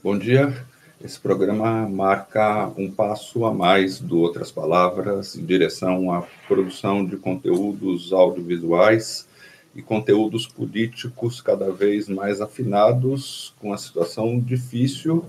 Bom 0.00 0.16
dia. 0.16 0.56
Esse 1.02 1.18
programa 1.18 1.88
marca 1.88 2.68
um 2.76 2.88
passo 2.88 3.44
a 3.44 3.52
mais 3.52 3.98
do 3.98 4.20
Outras 4.20 4.48
Palavras 4.48 5.34
em 5.34 5.44
direção 5.44 6.12
à 6.12 6.22
produção 6.46 7.04
de 7.04 7.16
conteúdos 7.16 8.12
audiovisuais 8.12 9.26
e 9.74 9.82
conteúdos 9.82 10.46
políticos 10.46 11.40
cada 11.40 11.72
vez 11.72 12.08
mais 12.08 12.40
afinados 12.40 13.52
com 13.58 13.72
a 13.72 13.76
situação 13.76 14.38
difícil 14.38 15.24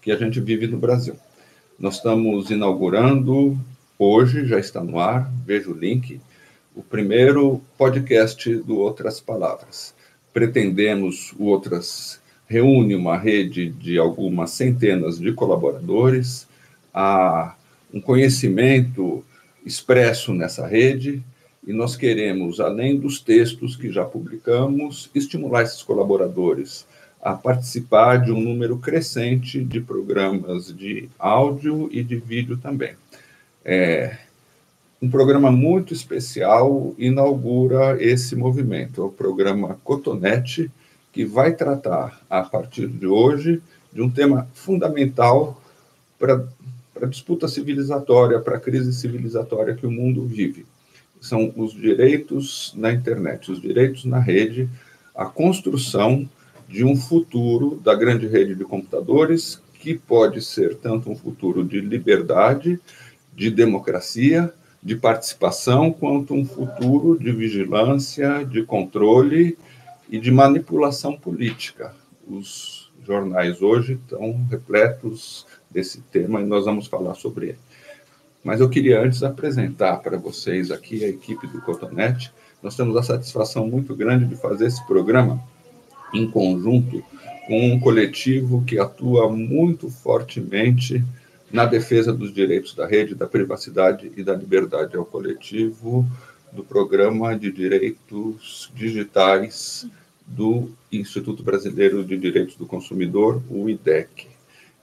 que 0.00 0.12
a 0.12 0.16
gente 0.16 0.40
vive 0.40 0.68
no 0.68 0.78
Brasil. 0.78 1.16
Nós 1.76 1.96
estamos 1.96 2.48
inaugurando, 2.48 3.58
hoje 3.98 4.46
já 4.46 4.60
está 4.60 4.80
no 4.84 5.00
ar, 5.00 5.28
veja 5.44 5.68
o 5.68 5.76
link, 5.76 6.20
o 6.76 6.82
primeiro 6.82 7.60
podcast 7.76 8.54
do 8.54 8.78
Outras 8.78 9.20
Palavras. 9.20 9.92
Pretendemos 10.32 11.34
Outras 11.40 12.21
reúne 12.52 12.94
uma 12.94 13.16
rede 13.16 13.70
de 13.70 13.96
algumas 13.96 14.50
centenas 14.50 15.18
de 15.18 15.32
colaboradores, 15.32 16.46
há 16.92 17.54
um 17.92 17.98
conhecimento 17.98 19.24
expresso 19.64 20.34
nessa 20.34 20.66
rede, 20.66 21.22
e 21.66 21.72
nós 21.72 21.96
queremos, 21.96 22.60
além 22.60 23.00
dos 23.00 23.20
textos 23.20 23.74
que 23.74 23.90
já 23.90 24.04
publicamos, 24.04 25.08
estimular 25.14 25.62
esses 25.62 25.82
colaboradores 25.82 26.86
a 27.22 27.32
participar 27.32 28.18
de 28.18 28.30
um 28.30 28.40
número 28.40 28.76
crescente 28.76 29.64
de 29.64 29.80
programas 29.80 30.76
de 30.76 31.08
áudio 31.18 31.88
e 31.90 32.02
de 32.02 32.16
vídeo 32.16 32.58
também. 32.58 32.94
É, 33.64 34.18
um 35.00 35.08
programa 35.08 35.50
muito 35.50 35.94
especial 35.94 36.94
inaugura 36.98 37.96
esse 37.98 38.36
movimento, 38.36 39.00
é 39.00 39.04
o 39.06 39.08
programa 39.08 39.80
Cotonete, 39.82 40.70
que 41.12 41.24
vai 41.24 41.54
tratar, 41.54 42.20
a 42.28 42.42
partir 42.42 42.88
de 42.88 43.06
hoje, 43.06 43.62
de 43.92 44.00
um 44.00 44.10
tema 44.10 44.48
fundamental 44.54 45.60
para 46.18 46.42
a 47.00 47.06
disputa 47.06 47.46
civilizatória, 47.46 48.40
para 48.40 48.56
a 48.56 48.60
crise 48.60 48.92
civilizatória 48.94 49.74
que 49.74 49.86
o 49.86 49.90
mundo 49.90 50.24
vive. 50.24 50.64
São 51.20 51.52
os 51.56 51.72
direitos 51.72 52.72
na 52.76 52.90
internet, 52.90 53.52
os 53.52 53.60
direitos 53.60 54.04
na 54.06 54.18
rede, 54.18 54.68
a 55.14 55.26
construção 55.26 56.28
de 56.66 56.82
um 56.84 56.96
futuro 56.96 57.78
da 57.84 57.94
grande 57.94 58.26
rede 58.26 58.54
de 58.54 58.64
computadores, 58.64 59.60
que 59.78 59.94
pode 59.94 60.40
ser 60.40 60.76
tanto 60.76 61.10
um 61.10 61.16
futuro 61.16 61.62
de 61.62 61.80
liberdade, 61.80 62.80
de 63.34 63.50
democracia, 63.50 64.52
de 64.82 64.96
participação, 64.96 65.92
quanto 65.92 66.34
um 66.34 66.44
futuro 66.44 67.18
de 67.18 67.30
vigilância, 67.30 68.44
de 68.44 68.62
controle 68.62 69.58
e 70.12 70.18
de 70.18 70.30
manipulação 70.30 71.16
política. 71.16 71.94
Os 72.28 72.92
jornais 73.02 73.62
hoje 73.62 73.94
estão 73.94 74.44
repletos 74.50 75.46
desse 75.70 76.02
tema 76.02 76.42
e 76.42 76.44
nós 76.44 76.66
vamos 76.66 76.86
falar 76.86 77.14
sobre 77.14 77.46
ele. 77.46 77.58
Mas 78.44 78.60
eu 78.60 78.68
queria 78.68 79.00
antes 79.00 79.22
apresentar 79.22 79.96
para 80.02 80.18
vocês 80.18 80.70
aqui 80.70 81.02
a 81.02 81.08
equipe 81.08 81.46
do 81.46 81.62
Cotonete. 81.62 82.30
Nós 82.62 82.76
temos 82.76 82.94
a 82.94 83.02
satisfação 83.02 83.66
muito 83.66 83.96
grande 83.96 84.26
de 84.26 84.36
fazer 84.36 84.66
esse 84.66 84.86
programa 84.86 85.42
em 86.12 86.30
conjunto 86.30 87.02
com 87.46 87.72
um 87.72 87.80
coletivo 87.80 88.62
que 88.66 88.78
atua 88.78 89.32
muito 89.32 89.88
fortemente 89.88 91.02
na 91.50 91.64
defesa 91.64 92.12
dos 92.12 92.34
direitos 92.34 92.74
da 92.74 92.86
rede, 92.86 93.14
da 93.14 93.26
privacidade 93.26 94.12
e 94.14 94.22
da 94.22 94.34
liberdade. 94.34 94.94
É 94.94 94.98
o 94.98 95.06
coletivo 95.06 96.06
do 96.52 96.62
Programa 96.62 97.34
de 97.34 97.50
Direitos 97.50 98.70
Digitais 98.74 99.86
do 100.26 100.70
Instituto 100.90 101.42
Brasileiro 101.42 102.04
de 102.04 102.16
Direitos 102.16 102.56
do 102.56 102.66
Consumidor, 102.66 103.42
o 103.50 103.68
IDEC. 103.68 104.28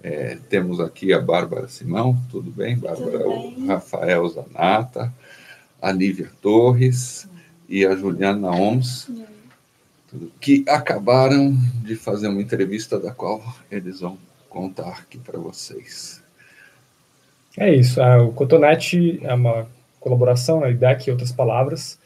É, 0.02 0.38
temos 0.50 0.80
aqui 0.80 1.12
a 1.12 1.20
Bárbara 1.20 1.68
Simão, 1.68 2.18
tudo 2.32 2.50
bem, 2.50 2.78
Bárbara? 2.78 3.20
Tudo 3.20 3.52
bem. 3.52 3.64
O 3.64 3.68
Rafael 3.68 4.28
Zanata, 4.30 5.14
a 5.82 5.92
Nívia 5.92 6.30
Torres 6.42 7.28
e 7.68 7.86
a 7.86 7.96
Juliana 7.96 8.50
Oms, 8.52 9.12
que 10.40 10.64
acabaram 10.68 11.56
de 11.84 11.96
fazer 11.96 12.28
uma 12.28 12.42
entrevista 12.42 13.00
da 13.00 13.12
qual 13.12 13.44
eles 13.70 14.00
vão 14.00 14.18
contar 14.50 14.90
aqui 14.90 15.18
para 15.18 15.38
vocês. 15.38 16.24
É 17.58 17.74
isso, 17.74 18.02
o 18.02 18.32
Cotonete 18.32 19.20
é 19.24 19.34
uma 19.34 19.68
colaboração, 20.00 20.62
né, 20.62 20.72
IDEC 20.72 21.08
e 21.08 21.12
outras 21.12 21.32
palavras, 21.32 22.00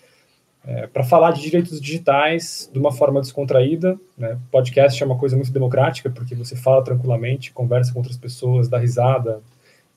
é, 0.66 0.88
para 0.88 1.04
falar 1.04 1.32
de 1.32 1.42
direitos 1.42 1.80
digitais 1.80 2.70
de 2.72 2.80
uma 2.80 2.92
forma 2.92 3.20
descontraída. 3.20 4.00
Né? 4.18 4.38
Podcast 4.50 5.02
é 5.02 5.06
uma 5.06 5.18
coisa 5.18 5.36
muito 5.36 5.52
democrática, 5.52 6.10
porque 6.10 6.36
você 6.36 6.56
fala 6.56 6.84
tranquilamente, 6.84 7.52
conversa 7.52 7.92
com 7.92 8.00
outras 8.00 8.18
pessoas, 8.18 8.70
dá 8.70 8.78
risada, 8.78 9.42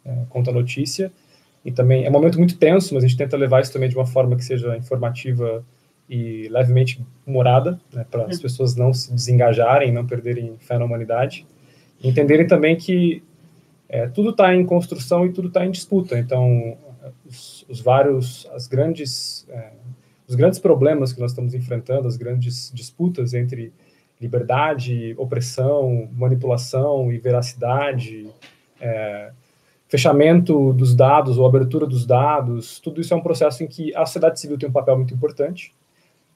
é, 0.05 0.12
conta 0.28 0.50
notícia. 0.50 1.12
E 1.65 1.71
também 1.71 2.05
é 2.05 2.09
um 2.09 2.12
momento 2.12 2.38
muito 2.38 2.56
tenso, 2.59 2.94
mas 2.94 3.05
a 3.05 3.06
gente 3.06 3.19
tenta 3.19 3.37
levar 3.37 3.60
isso 3.60 3.72
também 3.72 3.88
de 3.88 3.97
uma 3.97 4.06
forma 4.06 4.37
que 4.37 4.44
seja 4.44 4.76
informativa 4.76 5.65
e 6.09 6.49
levemente 6.49 7.05
humorada, 7.26 7.81
né, 7.93 8.06
para 8.09 8.26
as 8.26 8.38
pessoas 8.41 8.76
não 8.76 8.94
se 8.94 9.12
desengajarem, 9.12 9.93
não 9.93 10.06
perderem 10.06 10.56
fé 10.60 10.78
na 10.78 10.84
humanidade. 10.84 11.44
E 12.00 12.09
entenderem 12.09 12.47
também 12.47 12.76
que 12.76 13.22
é, 13.88 14.06
tudo 14.06 14.31
está 14.31 14.55
em 14.55 14.65
construção 14.65 15.26
e 15.26 15.32
tudo 15.32 15.49
está 15.49 15.66
em 15.66 15.71
disputa. 15.71 16.19
Então, 16.19 16.76
os, 17.25 17.65
os 17.69 17.81
vários, 17.81 18.49
as 18.53 18.69
grandes 18.69 19.47
é, 19.49 19.71
os 20.28 20.34
grandes 20.34 20.59
problemas 20.59 21.12
que 21.12 21.20
nós 21.20 21.31
estamos 21.31 21.54
enfrentando, 21.54 22.09
as 22.09 22.16
grandes 22.16 22.70
disputas 22.75 23.34
entre 23.34 23.72
liberdade, 24.20 25.14
opressão, 25.19 26.09
manipulação 26.12 27.12
e 27.12 27.19
veracidade, 27.19 28.26
é, 28.81 29.31
fechamento 29.88 30.72
dos 30.72 30.94
dados 30.94 31.38
ou 31.38 31.47
abertura 31.47 31.87
dos 31.87 32.04
dados, 32.06 32.81
tudo 32.81 33.00
isso 33.00 33.14
é 33.14 33.16
um 33.16 33.22
processo 33.22 33.62
em 33.62 33.66
que 33.66 33.94
a 33.94 34.04
sociedade 34.04 34.41
civil 34.41 34.59
tem 34.59 34.69
um 34.69 34.72
papel 34.72 34.97
muito 34.97 35.14
importante, 35.14 35.75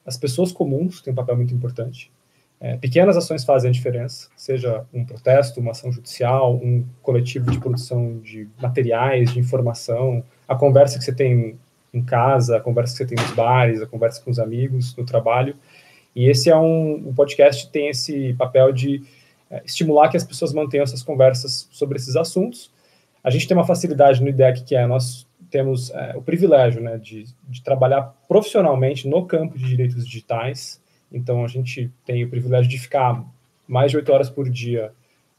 as 0.05 0.17
pessoas 0.17 0.51
comuns 0.51 1.01
têm 1.01 1.11
um 1.11 1.15
papel 1.15 1.35
muito 1.35 1.53
importante. 1.53 2.11
É, 2.59 2.77
pequenas 2.77 3.17
ações 3.17 3.43
fazem 3.43 3.69
a 3.69 3.73
diferença, 3.73 4.29
seja 4.35 4.85
um 4.93 5.03
protesto, 5.03 5.59
uma 5.59 5.71
ação 5.71 5.91
judicial, 5.91 6.55
um 6.57 6.85
coletivo 7.01 7.49
de 7.49 7.59
produção 7.59 8.19
de 8.19 8.47
materiais, 8.61 9.33
de 9.33 9.39
informação, 9.39 10.23
a 10.47 10.55
conversa 10.55 10.99
que 10.99 11.03
você 11.03 11.13
tem 11.13 11.57
em 11.93 12.03
casa, 12.03 12.57
a 12.57 12.61
conversa 12.61 12.93
que 12.93 12.97
você 12.99 13.15
tem 13.15 13.23
nos 13.23 13.35
bares, 13.35 13.81
a 13.81 13.87
conversa 13.87 14.21
com 14.21 14.31
os 14.31 14.39
amigos, 14.39 14.95
no 14.95 15.05
trabalho. 15.05 15.55
E 16.15 16.29
esse 16.29 16.49
é 16.49 16.57
um, 16.57 17.09
o 17.09 17.13
podcast 17.13 17.69
tem 17.69 17.89
esse 17.89 18.33
papel 18.33 18.71
de 18.71 19.01
é, 19.49 19.61
estimular 19.65 20.09
que 20.09 20.17
as 20.17 20.23
pessoas 20.23 20.53
mantenham 20.53 20.83
essas 20.83 21.03
conversas 21.03 21.67
sobre 21.71 21.97
esses 21.97 22.15
assuntos. 22.15 22.71
A 23.23 23.29
gente 23.29 23.47
tem 23.47 23.55
uma 23.55 23.65
facilidade 23.65 24.21
no 24.21 24.29
IDEC 24.29 24.63
que 24.63 24.75
é 24.75 24.85
nós 24.87 25.27
temos 25.49 25.91
é, 25.91 26.13
o 26.15 26.21
privilégio 26.21 26.81
né, 26.81 26.97
de, 26.97 27.25
de 27.47 27.61
trabalhar 27.61 28.15
profissionalmente 28.27 29.07
no 29.07 29.25
campo 29.25 29.57
de 29.57 29.65
direitos 29.65 30.05
digitais. 30.05 30.81
Então 31.11 31.43
a 31.43 31.47
gente 31.47 31.91
tem 32.05 32.23
o 32.23 32.29
privilégio 32.29 32.69
de 32.69 32.79
ficar 32.79 33.23
mais 33.67 33.91
de 33.91 33.97
oito 33.97 34.11
horas 34.11 34.29
por 34.29 34.49
dia 34.49 34.91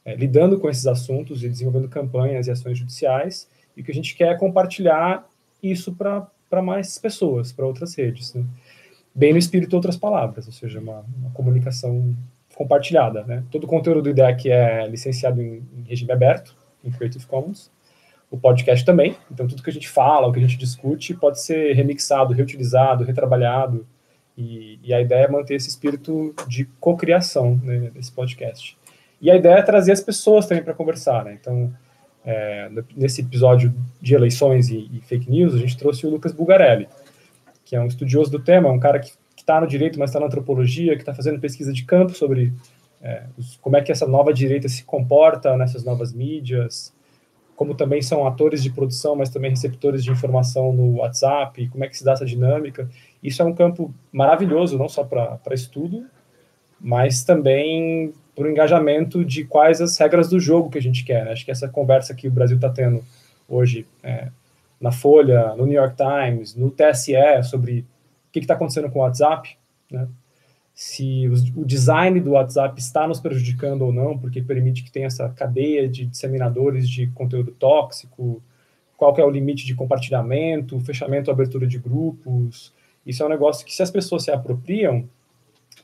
é, 0.04 0.14
lidando 0.14 0.58
com 0.58 0.68
esses 0.68 0.86
assuntos 0.86 1.42
e 1.42 1.48
desenvolvendo 1.48 1.88
campanhas 1.88 2.46
e 2.46 2.50
ações 2.50 2.78
judiciais. 2.78 3.48
E 3.76 3.80
o 3.80 3.84
que 3.84 3.90
a 3.90 3.94
gente 3.94 4.14
quer 4.14 4.32
é 4.32 4.34
compartilhar 4.34 5.26
isso 5.62 5.94
para 5.94 6.26
para 6.52 6.60
mais 6.60 6.98
pessoas, 6.98 7.50
para 7.50 7.64
outras 7.64 7.94
redes. 7.94 8.34
Né? 8.34 8.44
Bem 9.14 9.32
no 9.32 9.38
espírito 9.38 9.74
outras 9.74 9.96
palavras, 9.96 10.46
ou 10.46 10.52
seja, 10.52 10.80
uma, 10.80 11.02
uma 11.16 11.30
comunicação 11.30 12.14
compartilhada. 12.54 13.24
Né? 13.24 13.42
Todo 13.50 13.64
o 13.64 13.66
conteúdo 13.66 14.02
do 14.02 14.10
IDEC 14.10 14.50
é 14.50 14.86
licenciado 14.86 15.40
em, 15.40 15.66
em, 15.74 15.82
regime 15.88 16.12
aberto, 16.12 16.54
em 16.84 16.90
Creative 16.90 17.24
Commons. 17.24 17.70
O 18.30 18.36
podcast 18.36 18.84
também, 18.84 19.16
então 19.30 19.48
tudo 19.48 19.62
que 19.62 19.70
a 19.70 19.72
gente 19.72 19.88
fala, 19.88 20.26
o 20.26 20.32
que 20.32 20.40
a 20.40 20.42
gente 20.42 20.58
discute, 20.58 21.14
pode 21.14 21.42
ser 21.42 21.72
remixado, 21.72 22.34
reutilizado, 22.34 23.02
retrabalhado. 23.02 23.86
E, 24.36 24.78
e 24.82 24.92
a 24.92 25.00
ideia 25.00 25.24
é 25.24 25.30
manter 25.30 25.54
esse 25.54 25.70
espírito 25.70 26.34
de 26.46 26.66
cocriação 26.78 27.58
né, 27.62 27.90
nesse 27.94 28.12
podcast. 28.12 28.76
E 29.22 29.30
a 29.30 29.36
ideia 29.36 29.54
é 29.54 29.62
trazer 29.62 29.92
as 29.92 30.02
pessoas 30.02 30.44
também 30.44 30.62
para 30.62 30.74
conversar. 30.74 31.24
Né? 31.24 31.38
Então, 31.40 31.72
é, 32.24 32.70
nesse 32.96 33.20
episódio 33.20 33.74
de 34.00 34.14
eleições 34.14 34.68
e, 34.68 34.88
e, 34.92 35.00
fake 35.00 35.30
news, 35.30 35.54
a 35.54 35.58
gente 35.58 35.76
trouxe 35.76 36.06
o 36.06 36.10
Lucas 36.10 36.32
Bugarelli, 36.32 36.88
que 37.64 37.74
é 37.74 37.80
um 37.80 37.86
estudioso 37.86 38.30
do 38.30 38.38
tema, 38.38 38.70
um 38.70 38.78
cara 38.78 39.00
que 39.00 39.12
está 39.36 39.60
no 39.60 39.66
direito, 39.66 39.98
mas 39.98 40.10
está 40.10 40.20
na 40.20 40.26
antropologia, 40.26 40.94
que 40.94 41.02
está 41.02 41.14
fazendo 41.14 41.40
pesquisa 41.40 41.72
de 41.72 41.84
campo 41.84 42.12
sobre 42.14 42.52
é, 43.00 43.24
os, 43.36 43.56
como 43.56 43.76
é 43.76 43.82
que 43.82 43.90
essa 43.90 44.06
nova 44.06 44.32
direita 44.32 44.68
se 44.68 44.84
comporta 44.84 45.56
nessas 45.56 45.84
novas 45.84 46.12
mídias, 46.12 46.94
como 47.56 47.74
também 47.74 48.00
são 48.00 48.26
atores 48.26 48.62
de 48.62 48.70
produção, 48.70 49.16
mas 49.16 49.28
também 49.28 49.50
receptores 49.50 50.02
de 50.02 50.10
informação 50.10 50.72
no 50.72 50.98
WhatsApp, 50.98 51.68
como 51.68 51.84
é 51.84 51.88
que 51.88 51.96
se 51.96 52.04
dá 52.04 52.12
essa 52.12 52.24
dinâmica. 52.24 52.88
Isso 53.22 53.42
é 53.42 53.44
um 53.44 53.54
campo 53.54 53.92
maravilhoso, 54.10 54.78
não 54.78 54.88
só 54.88 55.04
para 55.04 55.38
estudo, 55.52 56.06
mas 56.82 57.22
também 57.22 58.12
para 58.34 58.44
o 58.44 58.50
engajamento 58.50 59.24
de 59.24 59.44
quais 59.44 59.80
as 59.80 59.96
regras 59.96 60.28
do 60.28 60.40
jogo 60.40 60.70
que 60.70 60.78
a 60.78 60.82
gente 60.82 61.04
quer. 61.04 61.24
Né? 61.24 61.32
Acho 61.32 61.44
que 61.44 61.50
essa 61.50 61.68
conversa 61.68 62.14
que 62.14 62.26
o 62.26 62.30
Brasil 62.30 62.56
está 62.56 62.68
tendo 62.68 63.04
hoje 63.48 63.86
é, 64.02 64.28
na 64.80 64.90
Folha, 64.90 65.54
no 65.54 65.64
New 65.64 65.76
York 65.76 65.96
Times, 65.96 66.56
no 66.56 66.70
TSE, 66.70 67.14
sobre 67.44 67.80
o 67.80 67.84
que 68.32 68.40
está 68.40 68.54
acontecendo 68.54 68.90
com 68.90 68.98
o 68.98 69.02
WhatsApp, 69.02 69.56
né? 69.90 70.08
se 70.74 71.28
o 71.54 71.64
design 71.64 72.18
do 72.18 72.30
WhatsApp 72.32 72.80
está 72.80 73.06
nos 73.06 73.20
prejudicando 73.20 73.82
ou 73.82 73.92
não, 73.92 74.18
porque 74.18 74.40
permite 74.40 74.82
que 74.82 74.90
tenha 74.90 75.06
essa 75.06 75.28
cadeia 75.28 75.86
de 75.86 76.06
disseminadores 76.06 76.88
de 76.88 77.06
conteúdo 77.08 77.52
tóxico, 77.52 78.42
qual 78.96 79.14
é 79.18 79.24
o 79.24 79.30
limite 79.30 79.66
de 79.66 79.74
compartilhamento, 79.74 80.80
fechamento 80.80 81.30
abertura 81.30 81.66
de 81.66 81.78
grupos. 81.78 82.72
Isso 83.04 83.22
é 83.22 83.26
um 83.26 83.28
negócio 83.28 83.66
que, 83.66 83.74
se 83.74 83.82
as 83.82 83.90
pessoas 83.90 84.24
se 84.24 84.30
apropriam, 84.30 85.08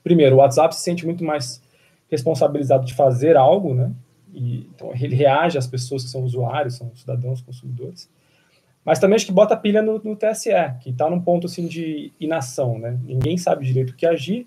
primeiro, 0.02 0.36
o 0.36 0.38
WhatsApp 0.38 0.74
se 0.74 0.82
sente 0.82 1.04
muito 1.04 1.24
mais 1.24 1.62
responsabilizado 2.10 2.84
de 2.84 2.94
fazer 2.94 3.36
algo, 3.36 3.74
né? 3.74 3.92
E, 4.32 4.68
então, 4.74 4.92
ele 4.94 5.16
reage 5.16 5.58
às 5.58 5.66
pessoas 5.66 6.04
que 6.04 6.10
são 6.10 6.22
usuários, 6.22 6.76
são 6.76 6.90
cidadãos, 6.94 7.40
consumidores. 7.40 8.08
Mas 8.84 8.98
também 8.98 9.16
acho 9.16 9.26
que 9.26 9.32
bota 9.32 9.56
pilha 9.56 9.82
no, 9.82 9.98
no 9.98 10.16
TSE, 10.16 10.50
que 10.80 10.90
está 10.90 11.10
num 11.10 11.20
ponto 11.20 11.46
assim 11.46 11.66
de 11.66 12.12
inação, 12.18 12.78
né? 12.78 12.98
Ninguém 13.04 13.36
sabe 13.36 13.66
direito 13.66 13.90
o 13.90 13.96
que 13.96 14.06
agir, 14.06 14.46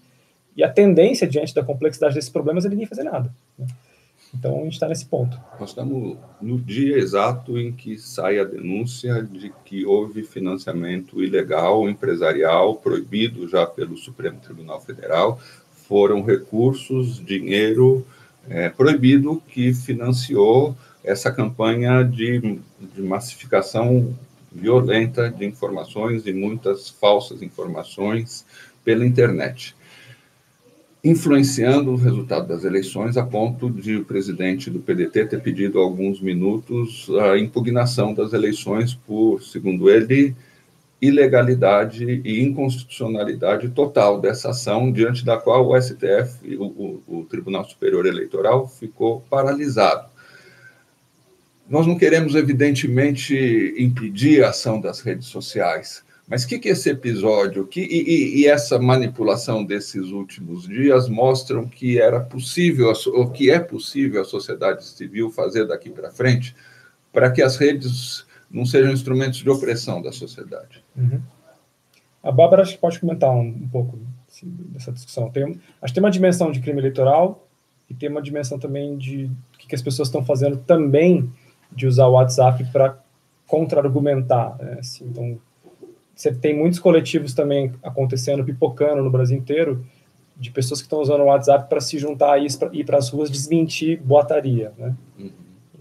e 0.55 0.63
a 0.63 0.69
tendência, 0.69 1.27
diante 1.27 1.53
da 1.53 1.63
complexidade 1.63 2.15
desses 2.15 2.29
problemas, 2.29 2.65
é 2.65 2.69
ninguém 2.69 2.85
fazer 2.85 3.03
nada. 3.03 3.33
Né? 3.57 3.67
Então, 4.33 4.61
a 4.61 4.63
gente 4.63 4.73
está 4.73 4.87
nesse 4.87 5.05
ponto. 5.05 5.37
Nós 5.59 5.69
estamos 5.69 6.17
no 6.41 6.57
dia 6.57 6.97
exato 6.97 7.57
em 7.59 7.71
que 7.71 7.97
sai 7.97 8.39
a 8.39 8.43
denúncia 8.43 9.21
de 9.21 9.51
que 9.65 9.85
houve 9.85 10.23
financiamento 10.23 11.21
ilegal, 11.21 11.89
empresarial, 11.89 12.75
proibido 12.75 13.47
já 13.47 13.65
pelo 13.65 13.97
Supremo 13.97 14.39
Tribunal 14.39 14.79
Federal. 14.79 15.39
Foram 15.87 16.23
recursos, 16.23 17.23
dinheiro 17.23 18.05
é, 18.49 18.69
proibido 18.69 19.41
que 19.47 19.73
financiou 19.73 20.75
essa 21.03 21.31
campanha 21.31 22.03
de, 22.03 22.59
de 22.79 23.01
massificação 23.01 24.15
violenta 24.51 25.29
de 25.29 25.45
informações 25.45 26.25
e 26.25 26.33
muitas 26.33 26.89
falsas 26.89 27.41
informações 27.41 28.45
pela 28.83 29.05
internet 29.05 29.75
influenciando 31.03 31.91
o 31.91 31.95
resultado 31.95 32.47
das 32.47 32.63
eleições 32.63 33.17
a 33.17 33.25
ponto 33.25 33.69
de 33.69 33.97
o 33.97 34.05
presidente 34.05 34.69
do 34.69 34.79
PDT 34.79 35.25
ter 35.25 35.41
pedido 35.41 35.79
há 35.79 35.83
alguns 35.83 36.21
minutos 36.21 37.09
a 37.31 37.37
impugnação 37.37 38.13
das 38.13 38.33
eleições 38.33 38.93
por, 38.93 39.41
segundo 39.41 39.89
ele, 39.89 40.35
ilegalidade 41.01 42.21
e 42.23 42.43
inconstitucionalidade 42.43 43.69
total 43.69 44.21
dessa 44.21 44.51
ação, 44.51 44.91
diante 44.91 45.25
da 45.25 45.35
qual 45.35 45.67
o 45.67 45.81
STF, 45.81 46.55
o, 46.55 46.63
o, 46.63 47.03
o 47.21 47.25
Tribunal 47.25 47.67
Superior 47.67 48.05
Eleitoral, 48.05 48.67
ficou 48.67 49.21
paralisado. 49.21 50.07
Nós 51.67 51.87
não 51.87 51.97
queremos, 51.97 52.35
evidentemente, 52.35 53.73
impedir 53.77 54.43
a 54.43 54.49
ação 54.49 54.79
das 54.79 54.99
redes 54.99 55.27
sociais, 55.27 56.03
mas 56.31 56.45
o 56.45 56.47
que, 56.47 56.59
que 56.59 56.69
esse 56.69 56.89
episódio 56.89 57.67
que, 57.67 57.81
e, 57.81 58.39
e, 58.39 58.47
essa 58.47 58.79
manipulação 58.79 59.65
desses 59.65 60.11
últimos 60.11 60.65
dias 60.65 61.09
mostram 61.09 61.67
que 61.67 61.99
era 61.99 62.21
possível, 62.21 62.93
ou 63.07 63.29
que 63.29 63.51
é 63.51 63.59
possível 63.59 64.21
a 64.21 64.23
sociedade 64.23 64.85
civil 64.85 65.29
fazer 65.29 65.67
daqui 65.67 65.89
para 65.89 66.09
frente, 66.09 66.55
para 67.11 67.29
que 67.29 67.41
as 67.41 67.57
redes 67.57 68.25
não 68.49 68.65
sejam 68.65 68.93
instrumentos 68.93 69.39
de 69.39 69.49
opressão 69.49 70.01
da 70.01 70.13
sociedade? 70.13 70.81
Uhum. 70.95 71.21
A 72.23 72.31
Bárbara 72.31 72.61
acho 72.61 72.75
que 72.75 72.79
pode 72.79 72.97
comentar 72.97 73.29
um, 73.29 73.47
um 73.47 73.67
pouco 73.67 73.99
assim, 74.29 74.47
dessa 74.69 74.93
discussão. 74.93 75.29
Tem, 75.29 75.43
acho 75.81 75.93
que 75.93 75.93
tem 75.93 76.03
uma 76.03 76.09
dimensão 76.09 76.49
de 76.49 76.61
crime 76.61 76.79
eleitoral 76.79 77.45
e 77.89 77.93
tem 77.93 78.07
uma 78.07 78.21
dimensão 78.21 78.57
também 78.57 78.97
de 78.97 79.25
o 79.53 79.57
que, 79.57 79.67
que 79.67 79.75
as 79.75 79.81
pessoas 79.81 80.07
estão 80.07 80.23
fazendo 80.23 80.55
também 80.55 81.29
de 81.69 81.85
usar 81.85 82.07
o 82.07 82.13
WhatsApp 82.13 82.63
para 82.71 82.97
contra-argumentar. 83.45 84.55
Né? 84.57 84.77
Assim, 84.79 85.03
então, 85.03 85.37
você 86.21 86.31
tem 86.31 86.55
muitos 86.55 86.77
coletivos 86.77 87.33
também 87.33 87.73
acontecendo, 87.81 88.45
pipocando 88.45 89.01
no 89.01 89.09
Brasil 89.09 89.35
inteiro, 89.35 89.83
de 90.37 90.51
pessoas 90.51 90.79
que 90.79 90.85
estão 90.85 90.99
usando 90.99 91.21
o 91.21 91.25
WhatsApp 91.25 91.67
para 91.67 91.81
se 91.81 91.97
juntar 91.97 92.37
e 92.37 92.47
ir 92.73 92.83
para 92.83 92.97
as 92.97 93.09
ruas 93.09 93.29
desmentir 93.29 93.99
boataria, 94.01 94.71
né? 94.77 94.95
Uhum. 95.17 95.31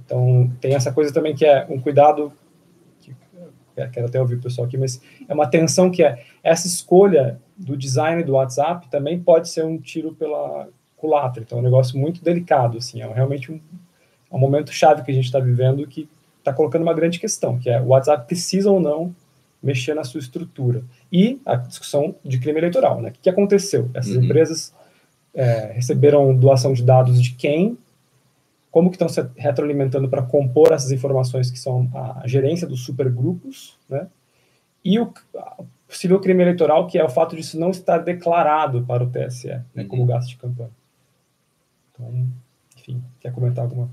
Então, 0.02 0.52
tem 0.58 0.74
essa 0.74 0.92
coisa 0.92 1.12
também 1.12 1.34
que 1.34 1.44
é 1.44 1.66
um 1.68 1.78
cuidado, 1.78 2.32
que, 3.02 3.14
é, 3.76 3.86
quero 3.88 4.06
até 4.06 4.18
ouvir 4.18 4.36
o 4.36 4.40
pessoal 4.40 4.66
aqui, 4.66 4.78
mas 4.78 5.00
é 5.28 5.34
uma 5.34 5.46
tensão 5.46 5.90
que 5.90 6.02
é, 6.02 6.22
essa 6.42 6.66
escolha 6.66 7.38
do 7.54 7.76
design 7.76 8.24
do 8.24 8.32
WhatsApp 8.32 8.88
também 8.88 9.20
pode 9.20 9.48
ser 9.50 9.64
um 9.64 9.76
tiro 9.78 10.14
pela 10.14 10.68
culatra, 10.96 11.42
então 11.42 11.58
é 11.58 11.60
um 11.60 11.64
negócio 11.64 11.98
muito 11.98 12.24
delicado, 12.24 12.78
assim, 12.78 13.02
é 13.02 13.12
realmente 13.12 13.52
um, 13.52 13.60
é 14.30 14.34
um 14.34 14.38
momento 14.38 14.72
chave 14.72 15.02
que 15.02 15.10
a 15.10 15.14
gente 15.14 15.26
está 15.26 15.38
vivendo 15.38 15.86
que 15.86 16.08
está 16.38 16.52
colocando 16.52 16.82
uma 16.82 16.94
grande 16.94 17.20
questão, 17.20 17.58
que 17.58 17.68
é 17.68 17.78
o 17.78 17.88
WhatsApp 17.88 18.26
precisa 18.26 18.70
ou 18.70 18.80
não 18.80 19.14
mexer 19.62 19.94
na 19.94 20.04
sua 20.04 20.20
estrutura. 20.20 20.82
E 21.12 21.40
a 21.44 21.56
discussão 21.56 22.14
de 22.24 22.38
crime 22.38 22.58
eleitoral, 22.58 23.00
né? 23.00 23.10
O 23.10 23.12
que 23.12 23.28
aconteceu? 23.28 23.90
Essas 23.94 24.16
uhum. 24.16 24.24
empresas 24.24 24.74
é, 25.34 25.72
receberam 25.72 26.34
doação 26.34 26.72
de 26.72 26.82
dados 26.82 27.22
de 27.22 27.34
quem? 27.34 27.76
Como 28.70 28.88
que 28.88 28.96
estão 28.96 29.08
se 29.08 29.20
retroalimentando 29.36 30.08
para 30.08 30.22
compor 30.22 30.72
essas 30.72 30.92
informações 30.92 31.50
que 31.50 31.58
são 31.58 31.90
a 31.94 32.26
gerência 32.26 32.66
dos 32.66 32.84
supergrupos, 32.84 33.76
né? 33.88 34.06
E 34.84 34.98
o 34.98 35.12
possível 35.86 36.20
crime 36.20 36.42
eleitoral, 36.42 36.86
que 36.86 36.98
é 36.98 37.04
o 37.04 37.08
fato 37.08 37.36
disso 37.36 37.58
não 37.58 37.70
estar 37.70 37.98
declarado 37.98 38.82
para 38.86 39.04
o 39.04 39.10
TSE, 39.10 39.48
né, 39.48 39.64
uhum. 39.76 39.88
como 39.88 40.06
gasto 40.06 40.28
de 40.28 40.36
campanha. 40.36 40.70
Então, 41.92 42.26
enfim, 42.78 43.02
quer 43.20 43.32
comentar 43.32 43.64
alguma 43.64 43.90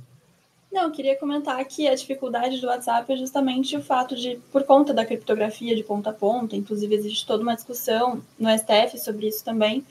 não, 0.72 0.84
eu 0.84 0.92
queria 0.92 1.16
comentar 1.16 1.64
que 1.66 1.88
a 1.88 1.96
dificuldade 1.96 2.60
do 2.60 2.68
WhatsApp 2.68 3.12
é 3.12 3.18
justamente 3.18 3.76
o 3.76 3.82
fato 3.82 4.16
de, 4.16 4.40
por 4.52 4.64
conta 4.64 4.94
da 4.94 5.06
criptografia 5.06 5.76
de 5.76 5.84
ponta 5.84 6.10
a 6.10 6.14
ponta, 6.14 6.56
inclusive 6.56 6.94
existe 6.94 7.26
toda 7.26 7.42
uma 7.42 7.56
discussão 7.56 8.22
no 8.38 8.50
STF 8.50 9.00
sobre 9.00 9.28
isso 9.28 9.44
também, 9.44 9.84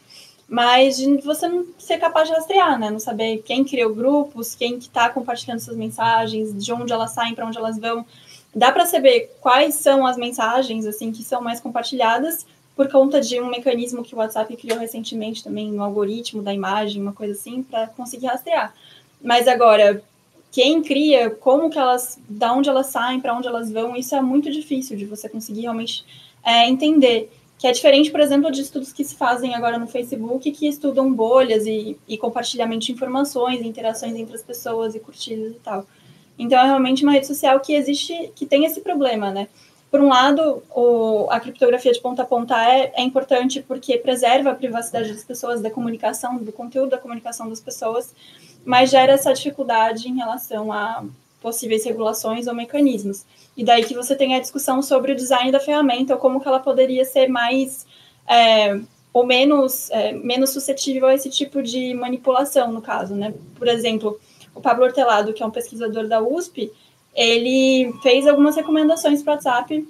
mas 0.48 0.96
de 0.98 1.16
você 1.22 1.48
não 1.48 1.66
ser 1.78 1.98
capaz 1.98 2.28
de 2.28 2.34
rastrear, 2.34 2.78
né? 2.78 2.90
Não 2.90 3.00
saber 3.00 3.38
quem 3.38 3.64
criou 3.64 3.92
grupos, 3.94 4.54
quem 4.54 4.78
que 4.78 4.84
está 4.84 5.08
compartilhando 5.08 5.60
suas 5.60 5.76
mensagens, 5.76 6.54
de 6.54 6.72
onde 6.72 6.92
elas 6.92 7.10
saem, 7.10 7.34
para 7.34 7.46
onde 7.46 7.58
elas 7.58 7.78
vão. 7.78 8.06
Dá 8.54 8.70
para 8.70 8.86
saber 8.86 9.36
quais 9.40 9.74
são 9.74 10.06
as 10.06 10.16
mensagens 10.16 10.86
assim 10.86 11.10
que 11.10 11.24
são 11.24 11.40
mais 11.40 11.58
compartilhadas 11.58 12.46
por 12.76 12.88
conta 12.88 13.20
de 13.20 13.40
um 13.40 13.48
mecanismo 13.48 14.04
que 14.04 14.14
o 14.14 14.18
WhatsApp 14.18 14.54
criou 14.56 14.78
recentemente 14.78 15.42
também 15.42 15.72
no 15.72 15.82
algoritmo 15.82 16.42
da 16.42 16.52
imagem, 16.52 17.02
uma 17.02 17.12
coisa 17.12 17.32
assim, 17.32 17.62
para 17.62 17.88
conseguir 17.88 18.26
rastrear. 18.26 18.72
Mas 19.20 19.48
agora, 19.48 20.02
quem 20.50 20.82
cria, 20.82 21.30
como 21.30 21.68
que 21.68 21.78
elas, 21.78 22.18
da 22.28 22.52
onde 22.52 22.68
elas 22.68 22.86
saem, 22.86 23.20
para 23.20 23.36
onde 23.36 23.46
elas 23.46 23.70
vão, 23.70 23.94
isso 23.96 24.14
é 24.14 24.22
muito 24.22 24.50
difícil 24.50 24.96
de 24.96 25.04
você 25.04 25.28
conseguir 25.28 25.62
realmente 25.62 26.04
é, 26.44 26.68
entender. 26.68 27.30
Que 27.58 27.66
é 27.66 27.72
diferente, 27.72 28.10
por 28.10 28.20
exemplo, 28.20 28.50
de 28.50 28.60
estudos 28.60 28.92
que 28.92 29.04
se 29.04 29.14
fazem 29.14 29.54
agora 29.54 29.78
no 29.78 29.86
Facebook, 29.86 30.50
que 30.50 30.68
estudam 30.68 31.12
bolhas 31.12 31.66
e, 31.66 31.98
e 32.06 32.18
compartilhamento 32.18 32.86
de 32.86 32.92
informações, 32.92 33.62
interações 33.62 34.14
entre 34.14 34.34
as 34.34 34.42
pessoas 34.42 34.94
e 34.94 35.00
curtidas 35.00 35.52
e 35.52 35.58
tal. 35.58 35.86
Então, 36.38 36.58
é 36.58 36.64
realmente 36.64 37.02
uma 37.02 37.12
rede 37.12 37.26
social 37.26 37.58
que 37.60 37.74
existe, 37.74 38.30
que 38.34 38.44
tem 38.44 38.66
esse 38.66 38.80
problema, 38.80 39.30
né? 39.30 39.48
Por 39.90 40.00
um 40.00 40.08
lado, 40.08 40.62
o, 40.74 41.26
a 41.30 41.40
criptografia 41.40 41.92
de 41.92 42.00
ponta 42.00 42.22
a 42.22 42.26
ponta 42.26 42.54
é, 42.70 42.92
é 42.96 43.02
importante 43.02 43.62
porque 43.62 43.96
preserva 43.96 44.50
a 44.50 44.54
privacidade 44.54 45.12
das 45.12 45.24
pessoas, 45.24 45.62
da 45.62 45.70
comunicação, 45.70 46.36
do 46.36 46.52
conteúdo 46.52 46.90
da 46.90 46.98
comunicação 46.98 47.48
das 47.48 47.60
pessoas, 47.60 48.14
mas 48.66 48.90
gera 48.90 49.12
essa 49.12 49.32
dificuldade 49.32 50.08
em 50.08 50.16
relação 50.16 50.72
a 50.72 51.04
possíveis 51.40 51.84
regulações 51.84 52.48
ou 52.48 52.54
mecanismos. 52.54 53.24
E 53.56 53.64
daí 53.64 53.84
que 53.84 53.94
você 53.94 54.16
tem 54.16 54.34
a 54.34 54.40
discussão 54.40 54.82
sobre 54.82 55.12
o 55.12 55.16
design 55.16 55.52
da 55.52 55.60
ferramenta, 55.60 56.14
ou 56.14 56.20
como 56.20 56.40
que 56.40 56.48
ela 56.48 56.58
poderia 56.58 57.04
ser 57.04 57.28
mais 57.28 57.86
é, 58.28 58.78
ou 59.12 59.24
menos, 59.24 59.88
é, 59.90 60.12
menos 60.12 60.50
suscetível 60.50 61.06
a 61.06 61.14
esse 61.14 61.30
tipo 61.30 61.62
de 61.62 61.94
manipulação, 61.94 62.72
no 62.72 62.82
caso, 62.82 63.14
né? 63.14 63.32
Por 63.54 63.68
exemplo, 63.68 64.18
o 64.54 64.60
Pablo 64.60 64.84
Hortelado, 64.84 65.32
que 65.32 65.42
é 65.42 65.46
um 65.46 65.50
pesquisador 65.50 66.08
da 66.08 66.20
USP, 66.20 66.72
ele 67.14 67.94
fez 68.02 68.26
algumas 68.26 68.56
recomendações 68.56 69.22
para 69.22 69.32
o 69.32 69.34
WhatsApp 69.36 69.88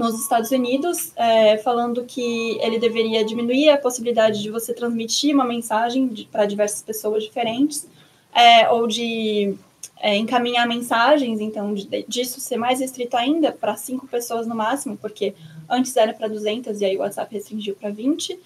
nos 0.00 0.18
Estados 0.18 0.50
Unidos, 0.50 1.12
é, 1.14 1.58
falando 1.58 2.04
que 2.04 2.58
ele 2.62 2.78
deveria 2.78 3.22
diminuir 3.22 3.68
a 3.68 3.76
possibilidade 3.76 4.42
de 4.42 4.50
você 4.50 4.72
transmitir 4.72 5.34
uma 5.34 5.44
mensagem 5.44 6.26
para 6.32 6.46
diversas 6.46 6.82
pessoas 6.82 7.22
diferentes, 7.22 7.86
é, 8.34 8.70
ou 8.70 8.86
de 8.86 9.54
é, 10.00 10.16
encaminhar 10.16 10.66
mensagens, 10.66 11.38
então 11.40 11.74
de, 11.74 12.04
disso 12.08 12.40
ser 12.40 12.56
mais 12.56 12.80
restrito 12.80 13.16
ainda 13.16 13.52
para 13.52 13.76
cinco 13.76 14.08
pessoas 14.08 14.46
no 14.46 14.54
máximo, 14.54 14.96
porque 14.96 15.34
antes 15.68 15.94
era 15.96 16.14
para 16.14 16.28
200 16.28 16.80
e 16.80 16.84
aí 16.86 16.96
o 16.96 17.00
WhatsApp 17.00 17.34
restringiu 17.34 17.76
para 17.76 17.90
20, 17.90 18.38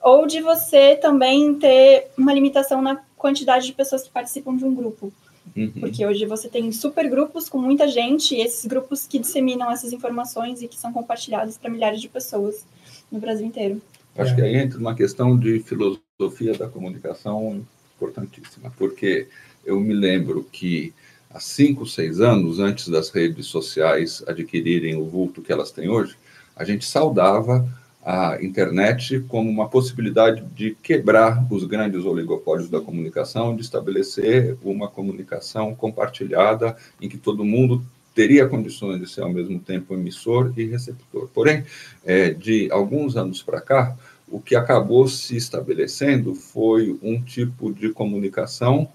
ou 0.00 0.26
de 0.26 0.40
você 0.40 0.94
também 0.96 1.54
ter 1.56 2.10
uma 2.16 2.32
limitação 2.32 2.80
na 2.80 3.02
quantidade 3.16 3.66
de 3.66 3.72
pessoas 3.72 4.04
que 4.04 4.10
participam 4.10 4.56
de 4.56 4.64
um 4.64 4.74
grupo. 4.74 5.12
Uhum. 5.56 5.72
Porque 5.80 6.04
hoje 6.06 6.24
você 6.24 6.48
tem 6.48 6.70
super 6.72 7.08
grupos 7.10 7.48
com 7.48 7.58
muita 7.58 7.86
gente, 7.88 8.34
e 8.34 8.40
esses 8.40 8.64
grupos 8.64 9.06
que 9.06 9.18
disseminam 9.18 9.70
essas 9.70 9.92
informações 9.92 10.62
e 10.62 10.68
que 10.68 10.76
são 10.76 10.92
compartilhadas 10.92 11.58
para 11.58 11.70
milhares 11.70 12.00
de 12.00 12.08
pessoas 12.08 12.64
no 13.10 13.18
Brasil 13.18 13.46
inteiro. 13.46 13.80
Acho 14.16 14.34
que 14.34 14.42
aí 14.42 14.56
entra 14.56 14.78
uma 14.78 14.94
questão 14.94 15.38
de 15.38 15.60
filosofia 15.60 16.54
da 16.58 16.68
comunicação 16.68 17.64
importantíssima, 17.96 18.72
porque 18.76 19.28
eu 19.64 19.80
me 19.80 19.94
lembro 19.94 20.46
que 20.50 20.92
há 21.30 21.40
cinco, 21.40 21.86
seis 21.86 22.20
anos, 22.20 22.58
antes 22.58 22.88
das 22.88 23.10
redes 23.10 23.46
sociais 23.46 24.22
adquirirem 24.26 24.96
o 24.96 25.04
vulto 25.04 25.40
que 25.40 25.52
elas 25.52 25.70
têm 25.70 25.88
hoje, 25.88 26.16
a 26.54 26.64
gente 26.64 26.84
saudava 26.84 27.66
a 28.04 28.38
internet 28.42 29.20
como 29.28 29.48
uma 29.48 29.68
possibilidade 29.68 30.42
de 30.54 30.76
quebrar 30.82 31.46
os 31.50 31.64
grandes 31.64 32.04
oligopólios 32.04 32.68
da 32.68 32.80
comunicação, 32.80 33.54
de 33.54 33.62
estabelecer 33.62 34.56
uma 34.62 34.88
comunicação 34.88 35.74
compartilhada 35.74 36.76
em 37.00 37.08
que 37.08 37.16
todo 37.16 37.44
mundo 37.44 37.84
teria 38.14 38.46
condições 38.46 39.00
de 39.00 39.08
ser 39.08 39.22
ao 39.22 39.32
mesmo 39.32 39.58
tempo 39.58 39.94
emissor 39.94 40.52
e 40.56 40.64
receptor. 40.66 41.28
Porém, 41.32 41.64
é, 42.04 42.30
de 42.30 42.68
alguns 42.70 43.16
anos 43.16 43.42
para 43.42 43.60
cá, 43.60 43.96
o 44.28 44.40
que 44.40 44.56
acabou 44.56 45.06
se 45.06 45.36
estabelecendo 45.36 46.34
foi 46.34 46.98
um 47.02 47.22
tipo 47.22 47.72
de 47.72 47.90
comunicação 47.90 48.88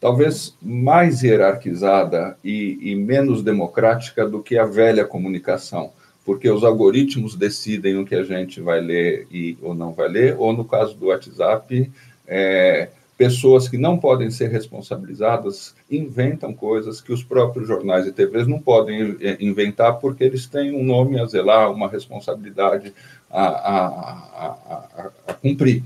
talvez 0.00 0.54
mais 0.62 1.22
hierarquizada 1.22 2.36
e, 2.44 2.78
e 2.80 2.94
menos 2.94 3.42
democrática 3.42 4.28
do 4.28 4.42
que 4.42 4.58
a 4.58 4.64
velha 4.64 5.04
comunicação 5.04 5.92
porque 6.26 6.50
os 6.50 6.64
algoritmos 6.64 7.36
decidem 7.36 7.96
o 7.96 8.04
que 8.04 8.16
a 8.16 8.24
gente 8.24 8.60
vai 8.60 8.80
ler 8.80 9.28
e, 9.30 9.56
ou 9.62 9.72
não 9.72 9.92
vai 9.92 10.08
ler, 10.08 10.34
ou 10.36 10.52
no 10.52 10.64
caso 10.64 10.96
do 10.96 11.06
WhatsApp, 11.06 11.88
é, 12.26 12.88
pessoas 13.16 13.68
que 13.68 13.78
não 13.78 13.96
podem 13.96 14.28
ser 14.28 14.50
responsabilizadas 14.50 15.72
inventam 15.88 16.52
coisas 16.52 17.00
que 17.00 17.12
os 17.12 17.22
próprios 17.22 17.68
jornais 17.68 18.08
e 18.08 18.12
TVs 18.12 18.48
não 18.48 18.58
podem 18.58 19.16
é, 19.20 19.36
inventar 19.40 20.00
porque 20.00 20.24
eles 20.24 20.46
têm 20.46 20.74
um 20.74 20.82
nome 20.82 21.20
a 21.20 21.26
zelar, 21.26 21.70
uma 21.70 21.88
responsabilidade 21.88 22.92
a, 23.30 23.46
a, 23.46 23.76
a, 23.76 25.10
a 25.28 25.32
cumprir. 25.34 25.84